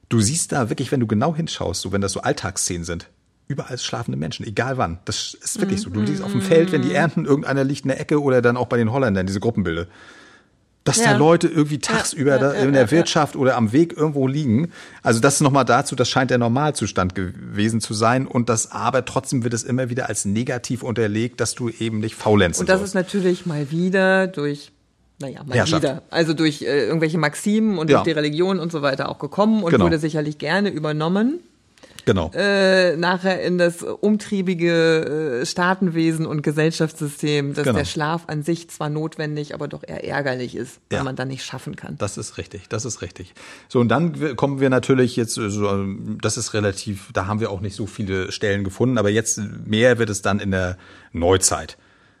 Du 0.08 0.20
siehst 0.20 0.52
da 0.52 0.68
wirklich, 0.68 0.92
wenn 0.92 1.00
du 1.00 1.06
genau 1.06 1.34
hinschaust, 1.34 1.80
so 1.80 1.90
wenn 1.90 2.00
das 2.02 2.12
so 2.12 2.20
Alltagsszenen 2.20 2.84
sind, 2.84 3.08
überall 3.48 3.78
schlafende 3.78 4.18
Menschen, 4.18 4.46
egal 4.46 4.78
wann. 4.78 4.98
Das 5.04 5.34
ist 5.34 5.60
wirklich 5.60 5.80
so. 5.80 5.90
Du 5.90 6.06
siehst 6.06 6.22
auf 6.22 6.32
dem 6.32 6.42
Feld, 6.42 6.70
wenn 6.70 6.82
die 6.82 6.94
ernten, 6.94 7.24
irgendeiner 7.24 7.64
liegt 7.64 7.82
in 7.82 7.88
der 7.88 8.00
Ecke 8.00 8.22
oder 8.22 8.42
dann 8.42 8.56
auch 8.56 8.66
bei 8.66 8.76
den 8.76 8.92
Holländern 8.92 9.26
diese 9.26 9.40
Gruppenbilder. 9.40 9.86
Dass 10.84 10.98
da 10.98 11.12
Ja. 11.12 11.16
Leute 11.16 11.46
irgendwie 11.46 11.78
tagsüber 11.78 12.32
ja, 12.32 12.38
da 12.38 12.54
ja, 12.54 12.60
in 12.62 12.72
der. 12.72 12.90
Wirtschaft 12.90 13.36
oder 13.36 13.56
am 13.56 13.70
Weg 13.72 13.96
irgendwo 13.96 14.26
liegen. 14.26 14.72
Also 15.02 15.20
das 15.20 15.40
nochmal 15.40 15.64
dazu, 15.64 15.94
das 15.94 16.08
scheint 16.08 16.30
der 16.32 16.38
Normalzustand 16.38 17.14
gewesen 17.14 17.80
zu 17.80 17.94
sein. 17.94 18.26
Und 18.26 18.48
das 18.48 18.72
aber 18.72 19.04
trotzdem 19.04 19.44
wird 19.44 19.54
es 19.54 19.62
immer 19.62 19.90
wieder 19.90 20.08
als 20.08 20.24
negativ 20.24 20.82
unterlegt, 20.82 21.40
dass 21.40 21.54
du 21.54 21.68
eben 21.68 22.00
nicht 22.00 22.16
faulenzen 22.16 22.62
Und 22.62 22.68
das 22.68 22.78
sollst. 22.80 22.90
ist 22.90 22.94
natürlich 22.94 23.46
mal 23.46 23.70
wieder 23.70 24.26
durch, 24.26 24.72
naja, 25.20 25.44
mal 25.44 25.54
Herrschaft. 25.56 25.82
wieder, 25.84 26.02
also 26.10 26.34
durch 26.34 26.62
äh, 26.62 26.84
irgendwelche 26.86 27.16
Maximen 27.18 27.78
und 27.78 27.88
durch 27.88 28.02
die 28.02 28.10
Religion 28.10 28.58
und 28.58 28.72
so 28.72 28.82
weiter 28.82 29.08
auch 29.08 29.20
gekommen 29.20 29.62
und 29.62 29.70
Genau. 29.70 29.84
wurde 29.84 29.98
sicherlich 30.00 30.38
gerne 30.38 30.68
übernommen. 30.70 31.38
Genau. 32.04 32.30
Äh, 32.34 32.96
nachher 32.96 33.42
in 33.42 33.58
das 33.58 33.82
umtriebige 33.82 35.40
äh, 35.42 35.46
Staatenwesen 35.46 36.26
und 36.26 36.42
Gesellschaftssystem, 36.42 37.54
dass 37.54 37.64
Genau. 37.64 37.78
der 37.78 37.84
Schlaf 37.84 38.24
an 38.26 38.42
sich 38.42 38.68
zwar 38.70 38.88
notwendig, 38.88 39.54
aber 39.54 39.68
doch 39.68 39.82
eher 39.86 40.04
ärgerlich 40.04 40.54
ist, 40.56 40.80
weil 40.90 40.98
Ja. 40.98 41.04
man 41.04 41.16
dann 41.16 41.28
nicht 41.28 41.44
schaffen 41.44 41.76
kann. 41.76 41.96
Das 41.98 42.18
ist 42.18 42.38
richtig, 42.38 42.68
das 42.68 42.84
ist 42.84 43.02
richtig. 43.02 43.34
So, 43.68 43.80
und 43.80 43.88
dann 43.88 44.36
kommen 44.36 44.60
wir 44.60 44.70
natürlich 44.70 45.16
jetzt, 45.16 45.38
äh, 45.38 45.48
so, 45.50 45.68
ähm, 45.68 46.18
das 46.20 46.36
ist 46.36 46.54
relativ, 46.54 47.10
da 47.12 47.26
haben 47.26 47.40
wir 47.40 47.50
auch 47.50 47.60
nicht 47.60 47.76
so 47.76 47.86
viele 47.86 48.32
Stellen 48.32 48.64
gefunden, 48.64 48.98
aber 48.98 49.10
jetzt 49.10 49.40
mehr 49.66 49.98
wird 49.98 50.10
es 50.10 50.22
dann 50.22 50.40
in 50.40 50.50
der 50.50 50.76
Neuzeit. 51.12 51.76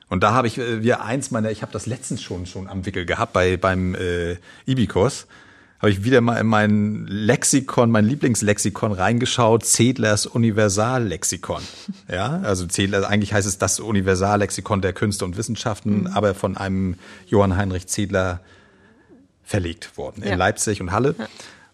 Und 0.08 0.22
da 0.22 0.32
habe 0.32 0.46
ich 0.46 0.58
äh, 0.58 0.82
wir 0.82 1.02
eins 1.02 1.30
meiner, 1.30 1.50
ich 1.50 1.62
habe 1.62 1.72
das 1.72 1.86
letztens 1.86 2.22
schon 2.22 2.44
schon 2.46 2.68
am 2.68 2.84
Wickel 2.84 3.06
gehabt 3.06 3.32
bei 3.32 3.56
beim 3.56 3.94
äh, 3.94 4.36
Ibikos, 4.66 5.26
habe 5.82 5.90
ich 5.90 6.04
wieder 6.04 6.20
mal 6.20 6.36
in 6.36 6.46
mein 6.46 7.06
Lexikon, 7.08 7.90
mein 7.90 8.04
Lieblingslexikon 8.04 8.92
reingeschaut, 8.92 9.64
Zedlers 9.64 10.26
Universallexikon. 10.26 11.62
Ja, 12.08 12.40
also 12.42 12.66
Zedler, 12.66 13.08
eigentlich 13.08 13.32
heißt 13.32 13.48
es 13.48 13.58
das 13.58 13.80
Universallexikon 13.80 14.80
der 14.82 14.92
Künste 14.92 15.24
und 15.24 15.36
Wissenschaften, 15.36 16.02
mhm. 16.02 16.06
aber 16.08 16.34
von 16.34 16.56
einem 16.56 16.96
Johann 17.26 17.56
Heinrich 17.56 17.86
Zedler 17.86 18.40
verlegt 19.42 19.96
worden 19.96 20.22
in 20.22 20.30
ja. 20.30 20.36
Leipzig 20.36 20.80
und 20.80 20.92
Halle. 20.92 21.14
Ja. 21.18 21.26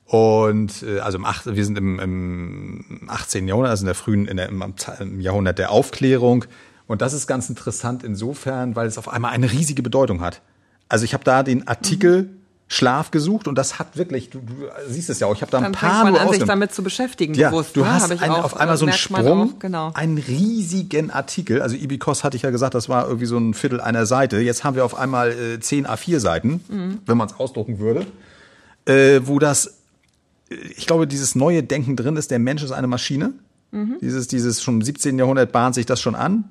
Und 0.06 0.82
äh, 0.84 1.00
also 1.00 1.18
im 1.18 1.24
Ach, 1.26 1.44
wir 1.44 1.64
sind 1.64 1.76
im, 1.76 1.98
im 1.98 3.00
18. 3.08 3.46
Jahrhundert, 3.46 3.70
also 3.70 3.82
in 3.82 3.86
der 3.86 3.94
frühen, 3.94 4.26
in 4.26 4.38
der, 4.38 4.48
im 4.48 5.20
Jahrhundert 5.20 5.58
der 5.58 5.70
Aufklärung. 5.70 6.46
Und 6.86 7.02
das 7.02 7.12
ist 7.12 7.26
ganz 7.26 7.50
interessant 7.50 8.04
insofern, 8.04 8.74
weil 8.74 8.86
es 8.86 8.96
auf 8.96 9.08
einmal 9.08 9.32
eine 9.32 9.52
riesige 9.52 9.82
Bedeutung 9.82 10.22
hat. 10.22 10.40
Also 10.88 11.04
ich 11.04 11.12
habe 11.12 11.24
da 11.24 11.42
den 11.42 11.68
Artikel 11.68 12.22
mhm. 12.22 12.37
Schlaf 12.70 13.10
gesucht 13.10 13.48
und 13.48 13.56
das 13.56 13.78
hat 13.78 13.96
wirklich, 13.96 14.28
du, 14.28 14.40
du 14.40 14.68
siehst 14.88 15.08
es 15.08 15.20
ja 15.20 15.26
auch, 15.26 15.34
ich 15.34 15.40
habe 15.40 15.50
da 15.50 15.56
ein 15.56 15.64
Dann 15.64 15.72
paar 15.72 16.04
man 16.04 16.16
an, 16.16 16.30
sich 16.30 16.44
damit 16.44 16.74
zu 16.74 16.82
beschäftigen. 16.82 17.32
Ja, 17.32 17.48
bewusst, 17.48 17.74
du 17.74 17.80
ne? 17.80 17.90
hast 17.90 18.10
ein, 18.10 18.30
auch, 18.30 18.44
auf 18.44 18.56
einmal 18.58 18.76
so 18.76 18.84
einen 18.84 18.94
Sprung, 18.94 19.54
auch, 19.54 19.58
genau. 19.58 19.90
einen 19.94 20.18
riesigen 20.18 21.10
Artikel. 21.10 21.62
Also 21.62 21.76
Ibikos 21.76 22.24
hatte 22.24 22.36
ich 22.36 22.42
ja 22.42 22.50
gesagt, 22.50 22.74
das 22.74 22.90
war 22.90 23.06
irgendwie 23.06 23.24
so 23.24 23.38
ein 23.38 23.54
Viertel 23.54 23.80
einer 23.80 24.04
Seite. 24.04 24.38
Jetzt 24.40 24.64
haben 24.64 24.76
wir 24.76 24.84
auf 24.84 24.98
einmal 24.98 25.30
äh, 25.30 25.60
10 25.60 25.86
A4 25.86 26.20
Seiten, 26.20 26.60
mhm. 26.68 26.98
wenn 27.06 27.16
man 27.16 27.28
es 27.28 27.40
ausdrucken 27.40 27.78
würde, 27.78 28.04
äh, 28.84 29.22
wo 29.24 29.38
das, 29.38 29.78
ich 30.50 30.86
glaube, 30.86 31.06
dieses 31.06 31.34
neue 31.34 31.62
Denken 31.62 31.96
drin 31.96 32.16
ist, 32.16 32.30
der 32.30 32.38
Mensch 32.38 32.62
ist 32.62 32.72
eine 32.72 32.86
Maschine. 32.86 33.32
Mhm. 33.70 33.96
Dieses, 34.02 34.28
dieses 34.28 34.62
schon 34.62 34.74
im 34.74 34.82
17. 34.82 35.18
Jahrhundert 35.18 35.52
bahnt 35.52 35.74
sich 35.74 35.86
das 35.86 36.02
schon 36.02 36.14
an 36.14 36.44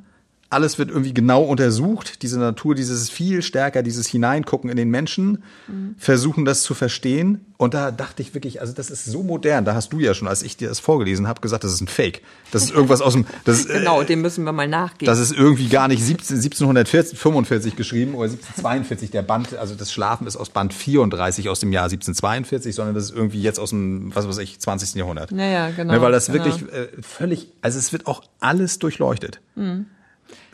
alles 0.49 0.79
wird 0.79 0.89
irgendwie 0.89 1.13
genau 1.13 1.43
untersucht, 1.43 2.21
diese 2.21 2.39
Natur, 2.39 2.73
dieses 2.73 3.09
viel 3.09 3.41
stärker, 3.41 3.83
dieses 3.83 4.07
Hineingucken 4.07 4.69
in 4.69 4.77
den 4.77 4.89
Menschen, 4.89 5.43
mhm. 5.67 5.95
versuchen 5.97 6.45
das 6.45 6.63
zu 6.63 6.73
verstehen. 6.73 7.45
Und 7.57 7.73
da 7.73 7.91
dachte 7.91 8.21
ich 8.21 8.33
wirklich, 8.33 8.61
also 8.61 8.71
das 8.71 8.89
ist 8.89 9.05
so 9.05 9.23
modern. 9.23 9.65
Da 9.65 9.73
hast 9.73 9.91
du 9.91 9.99
ja 9.99 10.13
schon, 10.13 10.27
als 10.27 10.43
ich 10.43 10.55
dir 10.55 10.69
das 10.69 10.79
vorgelesen 10.79 11.27
habe, 11.27 11.41
gesagt, 11.41 11.65
das 11.65 11.73
ist 11.73 11.81
ein 11.81 11.87
Fake. 11.87 12.21
Das 12.51 12.63
ist 12.63 12.71
irgendwas 12.71 13.01
aus 13.01 13.13
dem. 13.13 13.25
Das 13.43 13.59
ist, 13.59 13.67
genau, 13.73 14.01
äh, 14.01 14.05
dem 14.05 14.21
müssen 14.21 14.45
wir 14.45 14.53
mal 14.53 14.67
nachgehen. 14.67 15.07
Das 15.07 15.19
ist 15.19 15.33
irgendwie 15.33 15.67
gar 15.67 15.89
nicht 15.89 16.01
17, 16.01 16.37
1745 16.37 17.75
geschrieben 17.75 18.13
oder 18.13 18.29
1742 18.29 19.11
der 19.11 19.23
Band. 19.23 19.57
Also 19.57 19.75
das 19.75 19.91
Schlafen 19.91 20.27
ist 20.27 20.37
aus 20.37 20.49
Band 20.49 20.73
34 20.73 21.49
aus 21.49 21.59
dem 21.59 21.73
Jahr 21.73 21.85
1742, 21.85 22.73
sondern 22.73 22.95
das 22.95 23.05
ist 23.05 23.15
irgendwie 23.15 23.41
jetzt 23.41 23.59
aus 23.59 23.71
dem, 23.71 24.15
was 24.15 24.27
weiß 24.27 24.37
ich, 24.37 24.59
20. 24.59 24.95
Jahrhundert. 24.95 25.31
Naja, 25.31 25.71
genau. 25.71 25.93
Ne, 25.93 26.01
weil 26.01 26.11
das 26.13 26.27
genau. 26.27 26.45
wirklich 26.45 26.71
äh, 26.71 26.87
völlig, 27.01 27.49
also 27.61 27.79
es 27.79 27.91
wird 27.91 28.07
auch 28.07 28.21
alles 28.39 28.79
durchleuchtet. 28.79 29.41
Mhm. 29.55 29.87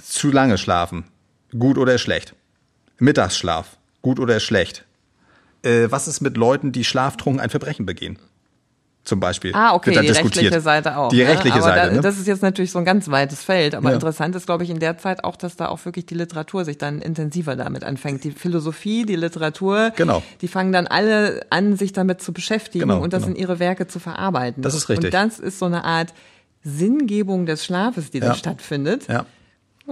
Zu 0.04 0.32
lange 0.32 0.58
schlafen, 0.58 1.06
gut 1.58 1.78
oder 1.78 1.98
schlecht. 1.98 2.36
Mittagsschlaf, 3.00 3.78
gut 4.02 4.20
oder 4.20 4.40
schlecht. 4.40 4.86
Äh, 5.64 5.88
was 5.90 6.08
ist 6.08 6.22
mit 6.22 6.36
Leuten, 6.36 6.72
die 6.72 6.84
schlaftrunken 6.84 7.40
ein 7.40 7.50
Verbrechen 7.50 7.86
begehen? 7.86 8.20
Zum 9.06 9.20
Beispiel. 9.20 9.52
Ah, 9.54 9.74
okay, 9.74 9.92
die 9.92 10.08
diskutiert. 10.08 10.36
rechtliche 10.36 10.62
Seite 10.62 10.96
auch. 10.96 11.10
Die 11.10 11.18
ne? 11.18 11.28
rechtliche 11.28 11.56
aber 11.56 11.64
Seite. 11.64 11.88
Da, 11.90 11.96
ne? 11.96 12.02
Das 12.02 12.18
ist 12.18 12.26
jetzt 12.26 12.42
natürlich 12.42 12.72
so 12.72 12.80
ein 12.80 12.86
ganz 12.86 13.10
weites 13.10 13.44
Feld, 13.44 13.76
aber 13.76 13.90
ja. 13.90 13.96
interessant 13.96 14.34
ist, 14.36 14.46
glaube 14.46 14.64
ich, 14.64 14.70
in 14.70 14.80
der 14.80 14.98
Zeit 14.98 15.26
auch, 15.26 15.36
dass 15.36 15.58
da 15.58 15.68
auch 15.68 15.84
wirklich 15.84 16.06
die 16.06 16.16
Literatur 16.16 16.64
sich 16.64 16.78
dann 16.78 17.02
intensiver 17.02 17.58
damit 17.58 17.84
anfängt. 17.84 18.24
Die 18.24 18.32
Philosophie, 18.32 19.06
die 19.06 19.18
Literatur, 19.18 19.92
genau. 19.96 20.24
die 20.40 20.48
fangen 20.48 20.72
dann 20.72 20.88
alle 20.88 21.46
an, 21.50 21.76
sich 21.76 21.92
damit 21.92 22.22
zu 22.22 22.32
beschäftigen 22.32 22.88
genau, 22.88 23.02
und 23.02 23.12
das 23.12 23.24
genau. 23.24 23.36
in 23.36 23.42
ihre 23.42 23.60
Werke 23.60 23.88
zu 23.88 24.00
verarbeiten. 24.00 24.64
Das 24.64 24.74
ist 24.74 24.88
richtig. 24.88 25.08
Und 25.08 25.14
das 25.14 25.38
ist 25.40 25.60
so 25.60 25.66
eine 25.66 25.84
Art 25.84 26.14
Sinngebung 26.64 27.46
des 27.46 27.66
Schlafes, 27.66 28.10
die 28.10 28.20
ja. 28.20 28.28
da 28.28 28.36
stattfindet. 28.36 29.08
Ja. 29.10 29.26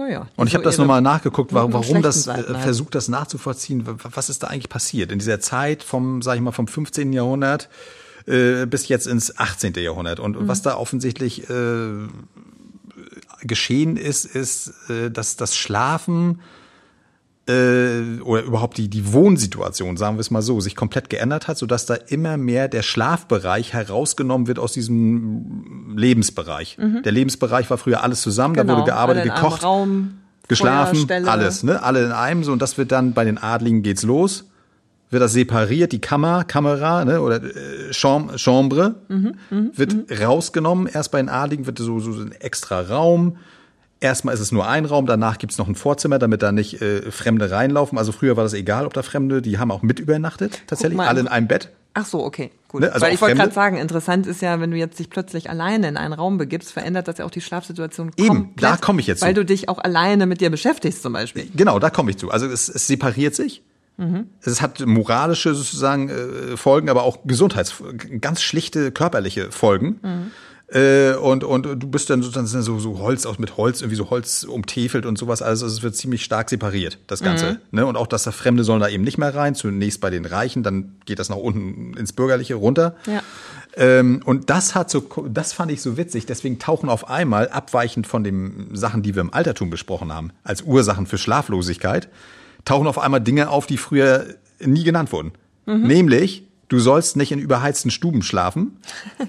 Oh 0.02 0.10
ja, 0.10 0.26
und 0.36 0.46
ich 0.48 0.54
habe 0.54 0.64
das 0.64 0.78
nochmal 0.78 1.00
nachgeguckt, 1.00 1.52
warum, 1.52 2.02
das 2.02 2.24
Seiten 2.24 2.54
halt. 2.54 2.62
versucht, 2.62 2.94
das 2.94 3.08
nachzuvollziehen. 3.08 3.84
Was 3.86 4.28
ist 4.28 4.42
da 4.42 4.48
eigentlich 4.48 4.68
passiert 4.68 5.12
in 5.12 5.18
dieser 5.18 5.40
Zeit 5.40 5.82
vom, 5.82 6.22
sag 6.22 6.36
ich 6.36 6.40
mal, 6.40 6.52
vom 6.52 6.66
15. 6.66 7.12
Jahrhundert 7.12 7.68
äh, 8.26 8.66
bis 8.66 8.88
jetzt 8.88 9.06
ins 9.06 9.38
18. 9.38 9.74
Jahrhundert? 9.74 10.18
Und 10.18 10.40
mhm. 10.40 10.48
was 10.48 10.62
da 10.62 10.76
offensichtlich 10.76 11.48
äh, 11.48 12.08
geschehen 13.42 13.96
ist, 13.96 14.24
ist, 14.24 14.72
äh, 14.88 15.10
dass 15.10 15.36
das 15.36 15.56
Schlafen 15.56 16.40
äh, 17.48 18.20
oder 18.20 18.42
überhaupt 18.42 18.78
die, 18.78 18.88
die 18.88 19.12
Wohnsituation, 19.12 19.96
sagen 19.96 20.16
wir 20.16 20.20
es 20.20 20.30
mal 20.30 20.42
so, 20.42 20.60
sich 20.60 20.76
komplett 20.76 21.10
geändert 21.10 21.48
hat, 21.48 21.58
sodass 21.58 21.86
da 21.86 21.94
immer 21.94 22.36
mehr 22.36 22.68
der 22.68 22.82
Schlafbereich 22.82 23.72
herausgenommen 23.72 24.46
wird 24.46 24.58
aus 24.58 24.72
diesem 24.72 25.94
Lebensbereich. 25.96 26.78
Mhm. 26.78 27.02
Der 27.02 27.12
Lebensbereich 27.12 27.68
war 27.68 27.78
früher 27.78 28.02
alles 28.02 28.22
zusammen, 28.22 28.54
genau, 28.54 28.74
da 28.74 28.78
wurde 28.78 28.90
gearbeitet, 28.90 29.24
gekocht, 29.24 29.64
Raum, 29.64 30.18
geschlafen, 30.46 31.06
alles, 31.26 31.62
ne? 31.62 31.82
Alle 31.82 32.04
in 32.04 32.12
einem 32.12 32.44
so 32.44 32.52
und 32.52 32.62
das 32.62 32.78
wird 32.78 32.92
dann 32.92 33.12
bei 33.12 33.24
den 33.24 33.38
Adligen 33.38 33.82
geht's 33.82 34.02
los. 34.02 34.48
Wird 35.10 35.22
das 35.22 35.34
separiert, 35.34 35.92
die 35.92 36.00
Kammer, 36.00 36.44
Kamera, 36.44 37.04
ne, 37.04 37.20
oder 37.20 37.42
äh, 37.42 37.92
Chambre, 37.92 38.94
mhm, 39.08 39.34
mh, 39.50 39.70
wird 39.74 40.10
mh. 40.10 40.24
rausgenommen. 40.24 40.86
Erst 40.86 41.10
bei 41.10 41.18
den 41.18 41.28
Adligen 41.28 41.66
wird 41.66 41.78
so, 41.78 42.00
so 42.00 42.12
ein 42.12 42.32
extra 42.32 42.80
Raum 42.80 43.36
Erstmal 44.02 44.34
ist 44.34 44.40
es 44.40 44.50
nur 44.50 44.66
ein 44.66 44.84
Raum, 44.84 45.06
danach 45.06 45.38
gibt's 45.38 45.58
noch 45.58 45.68
ein 45.68 45.76
Vorzimmer, 45.76 46.18
damit 46.18 46.42
da 46.42 46.50
nicht 46.50 46.82
äh, 46.82 47.12
Fremde 47.12 47.52
reinlaufen. 47.52 47.98
Also 47.98 48.10
früher 48.10 48.36
war 48.36 48.42
das 48.42 48.52
egal, 48.52 48.84
ob 48.84 48.92
da 48.94 49.02
Fremde, 49.02 49.40
die 49.40 49.58
haben 49.58 49.70
auch 49.70 49.82
mit 49.82 50.00
übernachtet, 50.00 50.62
tatsächlich, 50.66 50.96
mal, 50.96 51.06
alle 51.06 51.20
in 51.20 51.28
einem 51.28 51.46
Bett. 51.46 51.70
Ach 51.94 52.04
so, 52.04 52.24
okay, 52.24 52.50
gut. 52.66 52.80
Ne, 52.80 52.92
also 52.92 53.06
Weil 53.06 53.14
ich 53.14 53.20
wollte 53.20 53.36
gerade 53.36 53.52
sagen, 53.52 53.76
interessant 53.76 54.26
ist 54.26 54.42
ja, 54.42 54.58
wenn 54.60 54.72
du 54.72 54.76
jetzt 54.76 54.98
dich 54.98 55.08
plötzlich 55.08 55.50
alleine 55.50 55.86
in 55.86 55.96
einen 55.96 56.14
Raum 56.14 56.36
begibst, 56.36 56.72
verändert 56.72 57.06
das 57.06 57.18
ja 57.18 57.24
auch 57.24 57.30
die 57.30 57.40
Schlafsituation 57.40 58.10
Eben, 58.16 58.28
komplett. 58.28 58.72
da 58.72 58.76
komme 58.76 59.00
ich 59.00 59.06
jetzt 59.06 59.22
Weil 59.22 59.34
zu. 59.34 59.42
du 59.42 59.44
dich 59.46 59.68
auch 59.68 59.78
alleine 59.78 60.26
mit 60.26 60.40
dir 60.40 60.50
beschäftigst 60.50 61.00
zum 61.02 61.12
Beispiel. 61.12 61.48
Genau, 61.54 61.78
da 61.78 61.90
komme 61.90 62.10
ich 62.10 62.18
zu. 62.18 62.30
Also 62.32 62.46
es, 62.46 62.68
es 62.68 62.88
separiert 62.88 63.36
sich. 63.36 63.62
Mhm. 63.98 64.26
Es 64.40 64.60
hat 64.62 64.84
moralische 64.84 65.54
sozusagen 65.54 66.08
äh, 66.08 66.56
Folgen, 66.56 66.88
aber 66.88 67.04
auch 67.04 67.18
Gesundheits, 67.24 67.74
ganz 68.20 68.42
schlichte 68.42 68.90
körperliche 68.90 69.52
Folgen. 69.52 70.00
Mhm. 70.02 70.30
Äh, 70.72 71.14
und, 71.16 71.44
und 71.44 71.64
du 71.64 71.86
bist 71.86 72.08
dann 72.08 72.22
sozusagen 72.22 72.46
so, 72.62 72.78
so 72.78 72.98
Holz 72.98 73.26
aus 73.26 73.38
mit 73.38 73.58
Holz, 73.58 73.82
irgendwie 73.82 73.96
so 73.96 74.08
Holz 74.08 74.44
umtäfelt 74.44 75.04
und 75.04 75.18
sowas. 75.18 75.42
Also 75.42 75.66
es 75.66 75.82
wird 75.82 75.94
ziemlich 75.96 76.24
stark 76.24 76.48
separiert, 76.48 76.98
das 77.08 77.22
Ganze. 77.22 77.60
Ne? 77.70 77.84
Und 77.84 77.96
auch, 77.96 78.06
dass 78.06 78.22
da 78.22 78.32
Fremde 78.32 78.64
sollen 78.64 78.80
da 78.80 78.88
eben 78.88 79.04
nicht 79.04 79.18
mehr 79.18 79.34
rein, 79.34 79.54
zunächst 79.54 80.00
bei 80.00 80.08
den 80.08 80.24
Reichen, 80.24 80.62
dann 80.62 80.96
geht 81.04 81.18
das 81.18 81.28
nach 81.28 81.36
unten 81.36 81.94
ins 81.94 82.14
Bürgerliche 82.14 82.54
runter. 82.54 82.96
Ja. 83.06 83.22
Ähm, 83.76 84.22
und 84.24 84.48
das 84.48 84.74
hat 84.74 84.90
so, 84.90 85.00
das 85.28 85.52
fand 85.52 85.70
ich 85.70 85.82
so 85.82 85.98
witzig. 85.98 86.24
Deswegen 86.24 86.58
tauchen 86.58 86.88
auf 86.88 87.08
einmal, 87.08 87.48
abweichend 87.50 88.06
von 88.06 88.24
den 88.24 88.70
Sachen, 88.72 89.02
die 89.02 89.14
wir 89.14 89.20
im 89.20 89.32
Altertum 89.32 89.68
besprochen 89.68 90.12
haben, 90.12 90.30
als 90.42 90.62
Ursachen 90.62 91.06
für 91.06 91.18
Schlaflosigkeit, 91.18 92.08
tauchen 92.64 92.86
auf 92.86 92.98
einmal 92.98 93.20
Dinge 93.20 93.50
auf, 93.50 93.66
die 93.66 93.76
früher 93.76 94.26
nie 94.60 94.84
genannt 94.84 95.12
wurden. 95.12 95.32
Nämlich, 95.64 96.44
du 96.72 96.78
sollst 96.78 97.16
nicht 97.16 97.30
in 97.32 97.38
überheizten 97.38 97.90
Stuben 97.90 98.22
schlafen. 98.22 98.78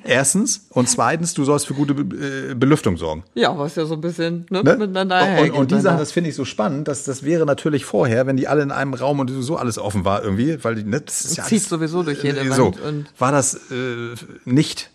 Erstens. 0.06 0.68
Und 0.70 0.88
zweitens, 0.88 1.34
du 1.34 1.44
sollst 1.44 1.68
für 1.68 1.74
gute 1.74 1.94
Be 1.94 2.52
äh, 2.52 2.56
Belüftung 2.56 2.96
sorgen. 2.98 3.24
Ja, 3.34 3.58
was 3.58 3.76
ja 3.76 3.86
so 3.86 3.96
ein 3.96 4.02
bisschen 4.02 4.46
ne, 4.50 4.64
Ne? 4.64 4.78
miteinander 4.78 5.20
und, 5.22 5.28
hergeht 5.28 5.54
und 5.54 5.72
die 5.72 5.80
Sachen, 5.82 5.96
auch. 5.96 6.00
das 6.00 6.14
finde 6.14 6.30
ich 6.30 6.36
so 6.38 6.46
spannend, 6.46 6.88
dass 6.88 7.04
das 7.04 7.24
wäre 7.24 7.46
natürlich 7.46 7.84
vorher, 7.84 8.26
wenn 8.28 8.38
die 8.38 8.48
alle 8.48 8.64
in 8.64 8.72
einem 8.72 8.94
Raum 8.94 9.20
und 9.20 9.30
so 9.30 9.58
alles 9.58 9.78
offen 9.78 10.06
war 10.06 10.24
irgendwie, 10.24 10.64
weil 10.64 10.76
die, 10.76 10.84
ne, 10.86 11.02
das 11.02 11.26
ist 11.26 11.36
ja 11.36 11.44
Zieht 11.44 11.60
alles, 11.60 11.70
sowieso 11.70 12.04
durch 12.04 12.24
jede 12.24 12.40
äh, 12.40 12.46
Wand 12.50 12.56
so, 12.56 12.68
und- 12.88 13.06
war 13.20 13.34
das 13.34 13.56
äh, 13.72 14.16
nicht 14.46 14.90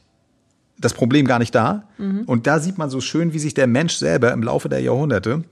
das 0.78 0.94
Problem 0.94 1.26
gar 1.26 1.38
nicht 1.40 1.54
da. 1.54 1.84
Mhm. 1.98 2.22
Und 2.24 2.46
da 2.46 2.60
sieht 2.60 2.78
man 2.78 2.88
so 2.88 3.00
schön, 3.02 3.34
wie 3.34 3.38
sich 3.40 3.52
der 3.52 3.66
Mensch 3.66 3.96
selber 3.96 4.32
im 4.32 4.42
Laufe 4.42 4.68
der 4.70 4.80
Jahrhunderte 4.80 5.44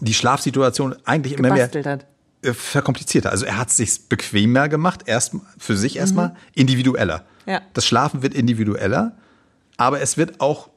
die 0.00 0.14
Schlafsituation 0.14 0.94
eigentlich 1.04 1.38
immer 1.38 1.52
mehr 1.54 1.70
hat. 1.72 2.06
Verkomplizierter. 2.42 3.30
Also 3.30 3.46
er 3.46 3.56
hat 3.58 3.68
es 3.68 3.76
sich 3.76 4.08
bequemer 4.08 4.68
gemacht, 4.68 5.02
erst 5.06 5.36
für 5.58 5.76
sich 5.76 5.96
erstmal 5.96 6.34
individueller. 6.54 7.24
Mhm. 7.46 7.52
Ja. 7.52 7.60
Das 7.74 7.86
Schlafen 7.86 8.22
wird 8.22 8.34
individueller, 8.34 9.16
aber 9.76 10.00
es 10.00 10.16
wird 10.16 10.40
auch 10.40 10.68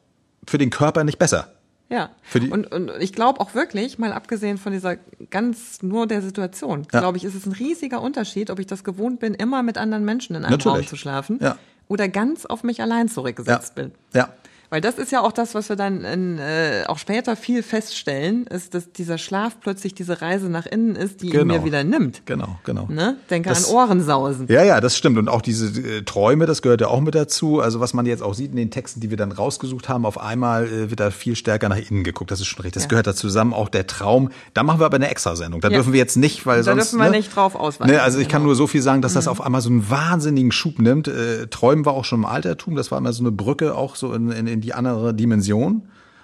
für 0.48 0.58
den 0.58 0.70
Körper 0.70 1.04
nicht 1.04 1.18
besser. 1.18 1.52
Ja. 1.90 2.10
Für 2.24 2.40
die- 2.40 2.50
und, 2.50 2.72
und 2.72 2.92
ich 3.00 3.14
glaube 3.14 3.40
auch 3.40 3.54
wirklich, 3.54 4.00
mal 4.00 4.12
abgesehen 4.14 4.58
von 4.58 4.74
dieser 4.74 4.96
ganz 5.30 5.82
nur 5.84 6.08
der 6.08 6.22
Situation, 6.22 6.88
Ja. 6.92 7.00
glaube 7.00 7.18
ich, 7.18 7.24
ist 7.24 7.36
es 7.36 7.46
ein 7.46 7.52
riesiger 7.52 8.02
Unterschied, 8.02 8.50
ob 8.50 8.60
ich 8.60 8.66
das 8.68 8.84
gewohnt 8.84 9.20
bin, 9.20 9.34
immer 9.36 9.62
mit 9.64 9.78
anderen 9.78 10.04
Menschen 10.06 10.36
in 10.36 10.44
einem 10.44 10.52
Natürlich. 10.52 10.78
Raum 10.80 10.88
zu 10.88 10.96
schlafen 10.96 11.40
Ja. 11.42 11.58
oder 11.88 12.08
ganz 12.08 12.46
auf 12.48 12.64
mich 12.64 12.82
allein 12.82 13.08
zurückgesetzt 13.10 13.74
Ja. 13.78 13.84
bin. 13.84 13.92
Ja. 14.14 14.30
Weil 14.70 14.82
das 14.82 14.96
ist 14.98 15.12
ja 15.12 15.22
auch 15.22 15.32
das, 15.32 15.54
was 15.56 15.70
wir 15.70 15.76
dann 15.76 16.04
in, 16.04 16.40
äh, 16.40 16.84
auch 16.88 16.98
später 16.98 17.36
viel 17.36 17.64
feststellen, 17.64 18.48
ist, 18.48 18.74
dass 18.74 18.92
dieser 18.92 19.18
Schlaf 19.18 19.60
plötzlich 19.62 19.94
diese 19.94 20.22
Reise 20.22 20.50
nach 20.50 20.66
innen 20.66 20.96
ist, 20.96 21.22
die 21.22 21.28
ihn 21.28 21.32
Genau. 21.32 21.54
mir 21.56 21.66
wieder 21.66 21.84
nimmt. 21.84 22.24
Genau, 22.26 22.60
genau. 22.64 22.88
Ne? 22.90 23.18
Denke 23.30 23.50
Das- 23.50 23.68
an 23.70 23.76
Ohrensausen. 23.76 24.48
Ja, 24.50 24.64
ja, 24.64 24.82
das 24.82 24.98
stimmt. 24.98 25.18
Und 25.18 25.30
auch 25.30 25.42
diese 25.42 25.68
äh, 25.82 26.02
Träume, 26.04 26.46
das 26.46 26.62
gehört 26.62 26.82
ja 26.82 26.88
auch 26.88 27.02
mit 27.02 27.16
dazu. 27.16 27.60
Also 27.62 27.80
was 27.80 27.94
man 27.94 28.06
jetzt 28.06 28.24
auch 28.24 28.34
sieht 28.34 28.52
in 28.52 28.58
den 28.58 28.72
Texten, 28.72 29.00
die 29.00 29.10
wir 29.10 29.18
dann 29.18 29.32
rausgesucht 29.32 29.90
haben, 29.90 30.06
auf 30.06 30.20
einmal 30.20 30.66
äh, 30.68 30.90
wird 30.90 31.00
da 31.00 31.12
viel 31.12 31.36
stärker 31.36 31.70
nach 31.70 31.78
innen 31.78 32.04
geguckt. 32.04 32.32
Das 32.32 32.40
ist 32.40 32.48
schon 32.48 32.62
richtig. 32.62 32.74
Das 32.74 32.84
Ja. 32.84 32.90
gehört 32.90 33.08
da 33.08 33.16
zusammen. 33.16 33.54
Auch 33.54 33.70
der 33.70 33.88
Traum. 33.88 34.30
Da 34.54 34.64
machen 34.64 34.80
wir 34.80 34.86
aber 34.86 34.96
eine 34.96 35.10
Extrasendung. 35.10 35.62
Da 35.62 35.70
Ja. 35.70 35.76
dürfen 35.76 35.94
wir 35.94 36.00
jetzt 36.00 36.18
nicht, 36.18 36.46
weil 36.46 36.58
Da 36.58 36.64
sonst. 36.64 36.92
dürfen 36.92 37.00
wir 37.04 37.12
ne, 37.12 37.18
nicht 37.18 37.36
drauf 37.36 37.56
ausweichen. 37.56 37.92
Ne, 37.92 38.02
also 38.02 38.20
ich 38.20 38.28
kann 38.28 38.42
Genau. 38.42 38.48
nur 38.48 38.56
so 38.56 38.68
viel 38.68 38.82
sagen, 38.82 39.02
dass 39.02 39.14
das 39.14 39.28
auf 39.28 39.42
einmal 39.42 39.62
so 39.62 39.70
einen 39.70 39.90
wahnsinnigen 39.90 40.52
Schub 40.52 40.80
nimmt. 40.80 41.08
Äh, 41.08 41.48
Träumen 41.48 41.86
war 41.86 41.94
auch 41.94 42.06
schon 42.06 42.20
im 42.20 42.26
Altertum. 42.26 42.76
Das 42.76 42.92
war 42.92 42.98
immer 42.98 43.14
so 43.14 43.24
eine 43.24 43.32
Brücke 43.32 43.76
auch 43.76 43.96
so 43.96 44.14
in, 44.14 44.32
in, 44.32 44.48
in 44.56 44.62
die 44.62 44.74
andere 44.74 45.14
Dimension. 45.14 45.84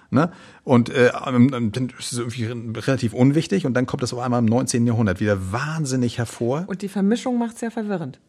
Ne? 0.10 0.32
Und 0.64 0.90
äh, 0.90 1.12
ähm, 1.26 1.52
ähm, 1.54 1.72
dann 1.72 1.94
ist 1.98 2.12
es 2.12 2.18
irgendwie 2.20 2.46
relativ 2.80 3.14
unwichtig 3.14 3.66
und 3.66 3.74
dann 3.74 3.86
kommt 3.86 4.04
das 4.04 4.14
auf 4.14 4.20
einmal 4.20 4.40
im 4.40 4.46
19. 4.46 4.86
Jahrhundert 4.86 5.22
wieder 5.22 5.52
wahnsinnig 5.54 6.18
hervor. 6.18 6.66
Und 6.68 6.82
die 6.82 6.90
Vermischung 6.90 7.38
macht's 7.38 7.62
ja 7.62 7.70
verwirrend. 7.70 8.20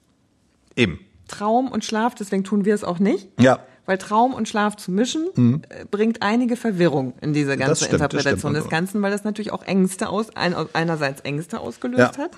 Eben. 0.77 1.01
Traum 1.27 1.71
und 1.73 1.85
Schlaf, 1.85 2.15
deswegen 2.15 2.45
tun 2.45 2.65
wir 2.65 2.75
es 2.75 2.85
auch 2.85 2.99
nicht. 2.99 3.29
Ja. 3.41 3.59
Weil 3.85 3.99
Traum 3.99 4.33
und 4.33 4.49
Schlaf 4.49 4.77
zu 4.77 4.93
mischen, 4.93 5.29
mhm. 5.35 5.63
bringt 5.91 6.23
einige 6.23 6.57
Verwirrung 6.57 7.15
in 7.21 7.33
diese 7.33 7.57
ganze 7.57 7.85
stimmt, 7.85 7.95
Interpretation 7.95 8.55
des 8.55 8.69
Ganzen, 8.69 9.03
weil 9.03 9.11
das 9.11 9.25
natürlich 9.25 9.53
auch 9.53 9.65
Ängste 9.65 10.09
aus, 10.09 10.29
einerseits 10.37 11.23
Ängste 11.23 11.59
ausgelöst 11.59 12.17
ja. 12.17 12.25
hat 12.25 12.31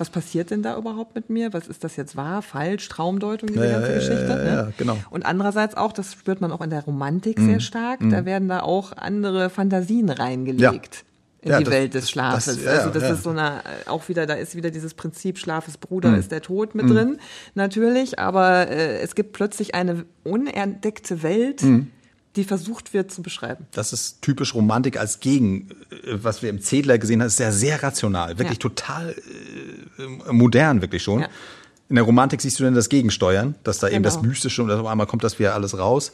was 0.00 0.08
passiert 0.08 0.50
denn 0.50 0.62
da 0.62 0.76
überhaupt 0.76 1.14
mit 1.14 1.28
mir? 1.28 1.52
Was 1.52 1.68
ist 1.68 1.84
das 1.84 1.96
jetzt 1.96 2.16
wahr, 2.16 2.40
falsch, 2.40 2.88
Traumdeutung, 2.88 3.50
diese 3.50 3.66
ja, 3.66 3.72
ganze 3.72 3.88
ja, 3.90 3.94
Geschichte? 3.96 4.28
Ja, 4.28 4.62
ne? 4.62 4.72
genau. 4.78 4.96
Und 5.10 5.26
andererseits 5.26 5.76
auch, 5.76 5.92
das 5.92 6.14
spürt 6.14 6.40
man 6.40 6.50
auch 6.50 6.62
in 6.62 6.70
der 6.70 6.84
Romantik 6.84 7.38
mhm. 7.38 7.46
sehr 7.46 7.60
stark, 7.60 8.00
mhm. 8.00 8.10
da 8.10 8.24
werden 8.24 8.48
da 8.48 8.60
auch 8.60 8.96
andere 8.96 9.50
Fantasien 9.50 10.08
reingelegt. 10.08 11.04
In 11.42 11.50
ja, 11.50 11.58
die 11.58 11.64
das, 11.64 11.72
Welt 11.72 11.94
des 11.94 12.10
Schlafes. 12.10 12.44
Das, 12.46 12.62
ja, 12.62 12.70
also 12.72 12.90
das 12.90 13.02
ja. 13.02 13.12
ist 13.14 13.22
so 13.22 13.30
eine, 13.30 13.62
auch 13.86 14.08
wieder, 14.08 14.26
da 14.26 14.34
ist 14.34 14.54
wieder 14.56 14.70
dieses 14.70 14.94
Prinzip 14.94 15.38
Schlafes 15.38 15.78
Bruder 15.78 16.10
mhm. 16.10 16.18
ist 16.18 16.32
der 16.32 16.42
Tod 16.42 16.74
mit 16.74 16.86
mhm. 16.86 16.94
drin, 16.94 17.18
natürlich, 17.54 18.18
aber 18.18 18.68
äh, 18.68 18.98
es 19.00 19.14
gibt 19.14 19.32
plötzlich 19.32 19.74
eine 19.74 20.04
unentdeckte 20.24 21.22
Welt, 21.22 21.62
mhm 21.62 21.90
die 22.36 22.44
versucht 22.44 22.94
wird 22.94 23.10
zu 23.10 23.22
beschreiben. 23.22 23.66
Das 23.72 23.92
ist 23.92 24.22
typisch 24.22 24.54
Romantik 24.54 24.98
als 24.98 25.20
Gegen, 25.20 25.70
äh, 25.90 26.18
was 26.22 26.42
wir 26.42 26.50
im 26.50 26.60
Zedler 26.60 26.98
gesehen 26.98 27.20
haben, 27.20 27.26
ist 27.28 27.40
ja 27.40 27.50
sehr 27.50 27.82
rational, 27.82 28.38
wirklich 28.38 28.58
total 28.58 29.16
äh, 29.98 30.32
modern, 30.32 30.80
wirklich 30.80 31.02
schon. 31.02 31.24
In 31.88 31.96
der 31.96 32.04
Romantik 32.04 32.40
siehst 32.40 32.60
du 32.60 32.64
dann 32.64 32.74
das 32.74 32.88
Gegensteuern, 32.88 33.56
dass 33.64 33.78
da 33.78 33.88
genau. 33.88 33.96
eben 33.96 34.02
das 34.04 34.16
genau. 34.16 34.28
Mystische 34.28 34.62
und 34.62 34.70
auf 34.70 34.86
einmal 34.86 35.08
kommt 35.08 35.24
das 35.24 35.40
wieder 35.40 35.54
alles 35.54 35.76
raus. 35.76 36.12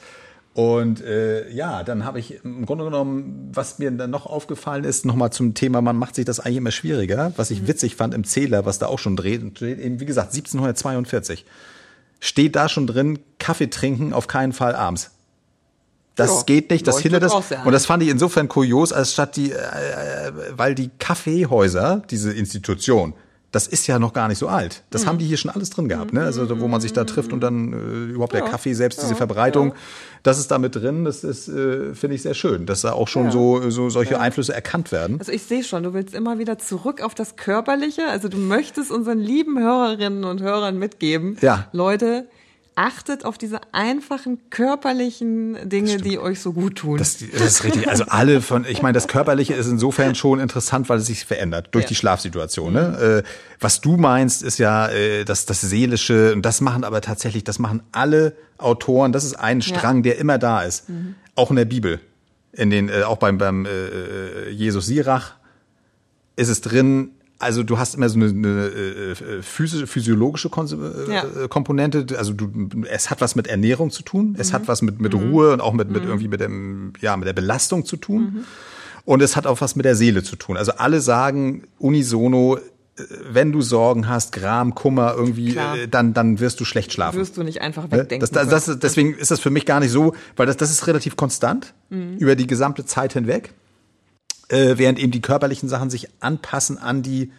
Und 0.56 1.04
äh, 1.04 1.50
ja, 1.50 1.82
dann 1.82 2.06
habe 2.06 2.18
ich 2.18 2.42
im 2.42 2.64
Grunde 2.64 2.84
genommen, 2.84 3.50
was 3.52 3.78
mir 3.78 3.90
dann 3.90 4.08
noch 4.08 4.24
aufgefallen 4.24 4.84
ist, 4.84 5.04
nochmal 5.04 5.30
zum 5.30 5.52
Thema, 5.52 5.82
man 5.82 5.98
macht 5.98 6.14
sich 6.14 6.24
das 6.24 6.40
eigentlich 6.40 6.56
immer 6.56 6.70
schwieriger, 6.70 7.34
was 7.36 7.50
ich 7.50 7.60
mhm. 7.60 7.68
witzig 7.68 7.94
fand 7.94 8.14
im 8.14 8.24
Zähler, 8.24 8.64
was 8.64 8.78
da 8.78 8.86
auch 8.86 8.98
schon 8.98 9.16
dreht, 9.16 9.42
eben 9.60 10.00
wie 10.00 10.06
gesagt 10.06 10.28
1742, 10.28 11.44
steht 12.20 12.56
da 12.56 12.70
schon 12.70 12.86
drin, 12.86 13.18
Kaffee 13.38 13.66
trinken 13.66 14.14
auf 14.14 14.28
keinen 14.28 14.54
Fall 14.54 14.74
abends. 14.74 15.10
Das 16.14 16.30
ja, 16.30 16.42
geht 16.46 16.70
nicht, 16.70 16.86
das 16.86 17.00
hindert 17.00 17.24
das. 17.24 17.34
Und 17.34 17.72
das 17.72 17.84
fand 17.84 18.02
ich 18.02 18.08
insofern 18.08 18.48
kurios, 18.48 18.94
als 18.94 19.12
statt 19.12 19.36
die, 19.36 19.52
äh, 19.52 20.32
weil 20.52 20.74
die 20.74 20.88
Kaffeehäuser, 20.98 22.02
diese 22.08 22.32
Institution, 22.32 23.12
das 23.52 23.66
ist 23.66 23.86
ja 23.86 23.98
noch 23.98 24.12
gar 24.12 24.28
nicht 24.28 24.38
so 24.38 24.48
alt. 24.48 24.82
Das 24.90 25.04
mhm. 25.04 25.08
haben 25.08 25.18
die 25.18 25.24
hier 25.24 25.36
schon 25.36 25.50
alles 25.50 25.70
drin 25.70 25.88
gehabt, 25.88 26.12
ne? 26.12 26.22
Also 26.22 26.60
wo 26.60 26.68
man 26.68 26.80
sich 26.80 26.92
da 26.92 27.04
trifft 27.04 27.32
und 27.32 27.40
dann 27.40 27.72
äh, 27.72 28.12
überhaupt 28.12 28.34
ja. 28.34 28.40
der 28.40 28.50
Kaffee 28.50 28.74
selbst, 28.74 29.00
diese 29.00 29.14
Verbreitung, 29.14 29.74
das 30.22 30.38
ist 30.38 30.50
da 30.50 30.58
mit 30.58 30.74
drin. 30.74 31.04
Das 31.04 31.24
ist, 31.24 31.48
äh, 31.48 31.94
finde 31.94 32.16
ich 32.16 32.22
sehr 32.22 32.34
schön, 32.34 32.66
dass 32.66 32.82
da 32.82 32.92
auch 32.92 33.08
schon 33.08 33.30
so, 33.30 33.70
so 33.70 33.88
solche 33.88 34.20
Einflüsse 34.20 34.54
erkannt 34.54 34.92
werden. 34.92 35.18
Also 35.18 35.32
ich 35.32 35.44
sehe 35.44 35.62
schon, 35.62 35.84
du 35.84 35.94
willst 35.94 36.14
immer 36.14 36.38
wieder 36.38 36.58
zurück 36.58 37.00
auf 37.00 37.14
das 37.14 37.36
Körperliche. 37.36 38.08
Also 38.08 38.28
du 38.28 38.36
möchtest 38.36 38.90
unseren 38.90 39.18
lieben 39.18 39.58
Hörerinnen 39.58 40.24
und 40.24 40.42
Hörern 40.42 40.78
mitgeben, 40.78 41.38
ja. 41.40 41.68
Leute, 41.72 42.28
achtet 42.76 43.24
auf 43.24 43.38
diese 43.38 43.60
einfachen 43.72 44.38
körperlichen 44.50 45.68
Dinge, 45.68 45.96
die 45.96 46.18
euch 46.18 46.40
so 46.40 46.52
gut 46.52 46.76
tun. 46.76 46.98
Das, 46.98 47.16
das, 47.18 47.40
ist 47.40 47.64
richtig. 47.64 47.88
Also 47.88 48.04
alle 48.08 48.42
von, 48.42 48.66
ich 48.66 48.82
meine, 48.82 48.92
das 48.92 49.08
Körperliche 49.08 49.54
ist 49.54 49.66
insofern 49.66 50.14
schon 50.14 50.38
interessant, 50.38 50.88
weil 50.90 50.98
es 50.98 51.06
sich 51.06 51.24
verändert 51.24 51.68
durch 51.72 51.84
ja. 51.84 51.88
die 51.88 51.94
Schlafsituation. 51.94 52.74
Ne? 52.74 53.22
Äh, 53.24 53.28
was 53.60 53.80
du 53.80 53.96
meinst, 53.96 54.42
ist 54.42 54.58
ja 54.58 54.88
äh, 54.88 55.24
das, 55.24 55.46
das 55.46 55.62
Seelische 55.62 56.34
und 56.34 56.42
das 56.42 56.60
machen 56.60 56.84
aber 56.84 57.00
tatsächlich, 57.00 57.44
das 57.44 57.58
machen 57.58 57.82
alle 57.92 58.36
Autoren. 58.58 59.10
Das 59.10 59.24
ist 59.24 59.34
ein 59.34 59.62
Strang, 59.62 59.96
ja. 59.96 60.02
der 60.02 60.18
immer 60.18 60.36
da 60.36 60.62
ist. 60.62 60.88
Mhm. 60.90 61.14
Auch 61.34 61.50
in 61.50 61.56
der 61.56 61.64
Bibel. 61.64 62.00
In 62.52 62.68
den, 62.68 62.90
äh, 62.90 63.02
auch 63.02 63.16
beim, 63.16 63.38
beim 63.38 63.64
äh, 63.64 64.50
Jesus 64.50 64.86
Sirach 64.86 65.34
ist 66.36 66.48
es 66.48 66.60
drin, 66.60 67.12
also 67.38 67.62
du 67.62 67.78
hast 67.78 67.94
immer 67.94 68.08
so 68.08 68.18
eine, 68.18 68.28
eine 68.28 68.66
äh, 68.66 69.42
physische, 69.42 69.86
physiologische 69.86 70.48
äh, 70.48 71.12
ja. 71.12 71.48
Komponente. 71.48 72.06
Also 72.16 72.32
du, 72.32 72.50
es 72.88 73.10
hat 73.10 73.20
was 73.20 73.36
mit 73.36 73.46
Ernährung 73.46 73.90
zu 73.90 74.02
tun, 74.02 74.36
es 74.38 74.50
mhm. 74.50 74.54
hat 74.54 74.68
was 74.68 74.82
mit, 74.82 75.00
mit 75.00 75.12
mhm. 75.12 75.30
Ruhe 75.30 75.52
und 75.52 75.60
auch 75.60 75.72
mit, 75.72 75.90
mit 75.90 76.02
mhm. 76.02 76.08
irgendwie 76.08 76.28
mit 76.28 76.40
dem, 76.40 76.92
ja, 77.00 77.16
mit 77.16 77.26
der 77.28 77.34
Belastung 77.34 77.84
zu 77.84 77.96
tun. 77.96 78.22
Mhm. 78.22 78.44
Und 79.04 79.22
es 79.22 79.36
hat 79.36 79.46
auch 79.46 79.60
was 79.60 79.76
mit 79.76 79.84
der 79.84 79.94
Seele 79.94 80.22
zu 80.22 80.36
tun. 80.36 80.56
Also 80.56 80.72
alle 80.72 81.00
sagen 81.00 81.64
unisono, 81.78 82.56
äh, 82.56 83.02
wenn 83.30 83.52
du 83.52 83.60
Sorgen 83.60 84.08
hast, 84.08 84.32
Gram, 84.32 84.74
Kummer, 84.74 85.14
irgendwie, 85.14 85.56
äh, 85.56 85.88
dann, 85.88 86.14
dann 86.14 86.40
wirst 86.40 86.58
du 86.60 86.64
schlecht 86.64 86.92
schlafen. 86.92 87.18
Wirst 87.18 87.36
du 87.36 87.42
nicht 87.42 87.60
einfach 87.60 87.84
ne? 87.84 87.92
wegdenken. 87.92 88.20
Das, 88.20 88.30
das, 88.48 88.64
das, 88.64 88.78
deswegen 88.78 89.14
ist 89.14 89.30
das 89.30 89.40
für 89.40 89.50
mich 89.50 89.66
gar 89.66 89.80
nicht 89.80 89.90
so, 89.90 90.14
weil 90.36 90.46
das, 90.46 90.56
das 90.56 90.70
ist 90.70 90.86
relativ 90.86 91.16
konstant 91.16 91.74
mhm. 91.90 92.16
über 92.16 92.34
die 92.34 92.46
gesamte 92.46 92.86
Zeit 92.86 93.12
hinweg 93.12 93.52
äh, 94.48 94.74
während 94.76 94.98
eben 94.98 95.12
die 95.12 95.20
körperlichen 95.20 95.68
Sachen 95.68 95.90
sich 95.90 96.08
anpassen 96.20 96.78
an 96.78 97.02
die 97.02 97.32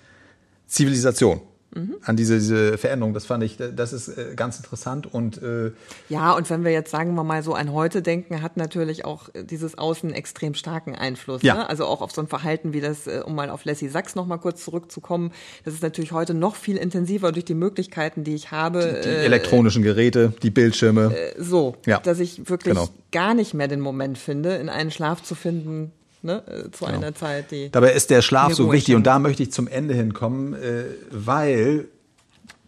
Zivilisation. 0.67 1.41
Mhm. 1.75 1.97
An 2.01 2.15
diese, 2.15 2.35
diese 2.35 2.77
Veränderung, 2.77 3.13
das 3.13 3.25
fand 3.25 3.43
ich, 3.43 3.57
das 3.57 3.91
ist 3.91 4.07
äh, 4.07 4.33
ganz 4.35 4.57
interessant 4.57 5.13
und 5.13 5.41
äh, 5.43 5.71
ja 6.07 6.31
und 6.31 6.49
wenn 6.49 6.63
wir 6.63 6.71
jetzt 6.71 6.89
sagen 6.91 7.13
wir 7.15 7.25
mal 7.25 7.43
so 7.43 7.53
an 7.55 7.73
heute 7.73 8.01
denken, 8.01 8.41
hat 8.41 8.55
natürlich 8.55 9.03
auch 9.03 9.27
dieses 9.35 9.77
Außen 9.77 10.13
extrem 10.13 10.53
starken 10.53 10.95
Einfluss. 10.95 11.41
Ja. 11.41 11.55
Ne? 11.55 11.69
Also 11.69 11.85
auch 11.85 12.01
auf 12.01 12.13
so 12.13 12.21
ein 12.21 12.27
Verhalten 12.27 12.71
wie 12.71 12.79
das, 12.79 13.05
äh, 13.05 13.21
um 13.23 13.35
mal 13.35 13.49
auf 13.49 13.65
Lassie 13.65 13.89
Sachs 13.89 14.15
noch 14.15 14.25
mal 14.25 14.37
kurz 14.37 14.63
zurückzukommen, 14.63 15.33
das 15.65 15.73
ist 15.73 15.83
natürlich 15.83 16.13
heute 16.13 16.33
noch 16.33 16.55
viel 16.55 16.77
intensiver 16.77 17.33
durch 17.33 17.45
die 17.45 17.53
Möglichkeiten, 17.53 18.23
die 18.23 18.33
ich 18.33 18.51
habe. 18.51 19.01
Die, 19.03 19.09
die 19.09 19.15
elektronischen 19.15 19.83
Geräte, 19.83 20.33
die 20.41 20.51
Bildschirme. 20.51 21.13
so, 21.37 21.75
ja. 21.85 21.99
dass 21.99 22.19
ich 22.19 22.49
wirklich 22.49 22.75
genau. 22.75 22.87
gar 23.11 23.33
nicht 23.33 23.53
mehr 23.53 23.67
den 23.67 23.81
Moment 23.81 24.17
finde, 24.17 24.55
in 24.55 24.69
einen 24.69 24.89
Schlaf 24.89 25.21
zu 25.21 25.35
finden, 25.35 25.91
ne, 26.21 26.43
äh, 26.47 26.71
zu 26.71 26.85
genau. 26.85 26.97
einer 26.97 27.15
Zeit, 27.15 27.51
die. 27.51 27.69
Dabei 27.71 27.93
ist 27.93 28.09
der 28.09 28.21
Schlaf 28.21 28.53
so 28.53 28.71
wichtig 28.71 28.95
und 28.95 29.03
da 29.03 29.19
möchte 29.19 29.43
ich 29.43 29.51
zum 29.51 29.67
Ende 29.67 29.93
hinkommen, 29.93 30.53
äh, 30.53 30.85
weil 31.11 31.87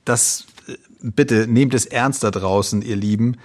das, 0.06 0.46
äh, 0.68 0.74
bitte 1.02 1.48
nehmt 1.48 1.74
es 1.74 1.86
ernst 1.86 2.24
da 2.24 2.32
draußen, 2.32 2.82
ihr 2.82 2.96
Lieben, 2.96 3.38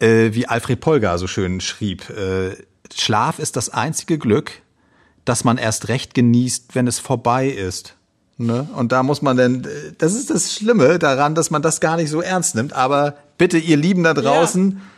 äh, 0.00 0.32
wie 0.32 0.46
Alfred 0.46 0.80
Polgar 0.80 1.18
so 1.18 1.26
schön 1.26 1.60
schrieb. 1.60 2.08
Äh, 2.10 2.56
Schlaf 2.94 3.38
ist 3.38 3.56
das 3.56 3.70
einzige 3.70 4.18
Glück, 4.18 4.52
das 5.24 5.44
man 5.44 5.58
erst 5.58 5.88
recht 5.88 6.14
genießt, 6.14 6.74
wenn 6.74 6.86
es 6.86 6.98
vorbei 6.98 7.48
ist. 7.48 7.96
Ne? 8.36 8.68
Und 8.74 8.92
da 8.92 9.02
muss 9.02 9.22
man 9.22 9.36
denn, 9.36 9.64
äh, 9.64 9.92
das 9.98 10.14
ist 10.14 10.30
das 10.30 10.54
Schlimme 10.54 10.98
daran, 10.98 11.34
dass 11.34 11.50
man 11.50 11.62
das 11.62 11.80
gar 11.80 11.96
nicht 11.96 12.10
so 12.10 12.20
ernst 12.20 12.54
nimmt. 12.54 12.72
Aber 12.72 13.16
bitte, 13.38 13.58
ihr 13.58 13.76
Lieben 13.76 14.02
da 14.02 14.12
draußen, 14.12 14.72
ja 14.72 14.93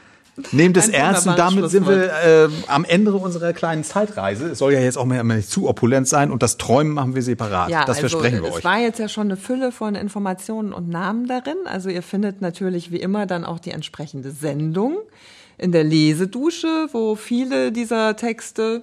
Nehmt 0.52 0.76
es 0.76 0.88
ernst 0.88 1.26
und 1.26 1.38
damit 1.38 1.70
sind 1.70 1.88
wir 1.88 2.12
äh, 2.12 2.48
am 2.66 2.84
Ende 2.84 3.12
unserer 3.14 3.52
kleinen 3.52 3.84
Zeitreise. 3.84 4.48
Es 4.48 4.58
soll 4.58 4.74
ja 4.74 4.80
jetzt 4.80 4.98
auch 4.98 5.06
mehr 5.06 5.24
nicht 5.24 5.50
zu 5.50 5.68
opulent 5.68 6.08
sein 6.08 6.30
und 6.30 6.42
das 6.42 6.58
Träumen 6.58 6.92
machen 6.92 7.14
wir 7.14 7.22
separat. 7.22 7.70
Ja, 7.70 7.84
das 7.84 7.96
also, 7.96 8.08
versprechen 8.08 8.42
wir 8.42 8.48
es 8.48 8.54
euch. 8.56 8.58
Es 8.58 8.64
war 8.64 8.78
jetzt 8.78 8.98
ja 8.98 9.08
schon 9.08 9.28
eine 9.28 9.36
Fülle 9.36 9.72
von 9.72 9.94
Informationen 9.94 10.72
und 10.72 10.88
Namen 10.88 11.26
darin. 11.26 11.56
Also 11.64 11.88
ihr 11.88 12.02
findet 12.02 12.42
natürlich 12.42 12.90
wie 12.90 13.00
immer 13.00 13.26
dann 13.26 13.44
auch 13.44 13.58
die 13.58 13.70
entsprechende 13.70 14.30
Sendung 14.30 14.98
in 15.58 15.72
der 15.72 15.84
Lesedusche, 15.84 16.88
wo 16.92 17.14
viele 17.14 17.72
dieser 17.72 18.16
Texte 18.16 18.82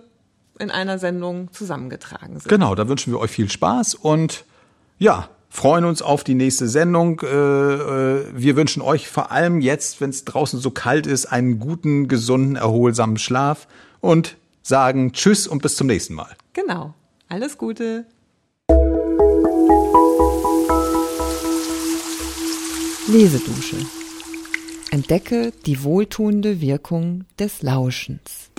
in 0.59 0.71
einer 0.71 0.97
Sendung 0.97 1.51
zusammengetragen 1.51 2.39
sind. 2.39 2.49
Genau, 2.49 2.73
da 2.75 2.87
wünschen 2.87 3.13
wir 3.13 3.19
euch 3.19 3.31
viel 3.31 3.49
Spaß 3.49 3.95
und 3.95 4.45
ja, 4.97 5.29
freuen 5.53 5.85
uns 5.85 6.01
auf 6.01 6.23
die 6.23 6.33
nächste 6.33 6.67
Sendung. 6.67 7.21
Äh, 7.21 7.27
äh, 7.27 8.25
wir 8.33 8.55
wünschen 8.55 8.81
euch 8.81 9.07
vor 9.07 9.31
allem 9.31 9.61
jetzt, 9.61 10.01
wenn 10.01 10.09
es 10.09 10.25
draußen 10.25 10.59
so 10.59 10.71
kalt 10.71 11.05
ist, 11.05 11.27
einen 11.27 11.59
guten, 11.59 12.07
gesunden, 12.07 12.55
erholsamen 12.55 13.17
Schlaf 13.17 13.67
und 14.01 14.35
sagen 14.63 15.13
Tschüss 15.13 15.45
und 15.47 15.61
bis 15.61 15.75
zum 15.75 15.87
nächsten 15.87 16.15
Mal. 16.15 16.35
Genau. 16.53 16.95
Alles 17.29 17.59
Gute. 17.59 18.05
Lesedusche. 23.07 23.77
Entdecke 24.89 25.51
die 25.67 25.83
wohltuende 25.83 26.61
Wirkung 26.61 27.25
des 27.37 27.61
Lauschens. 27.61 28.52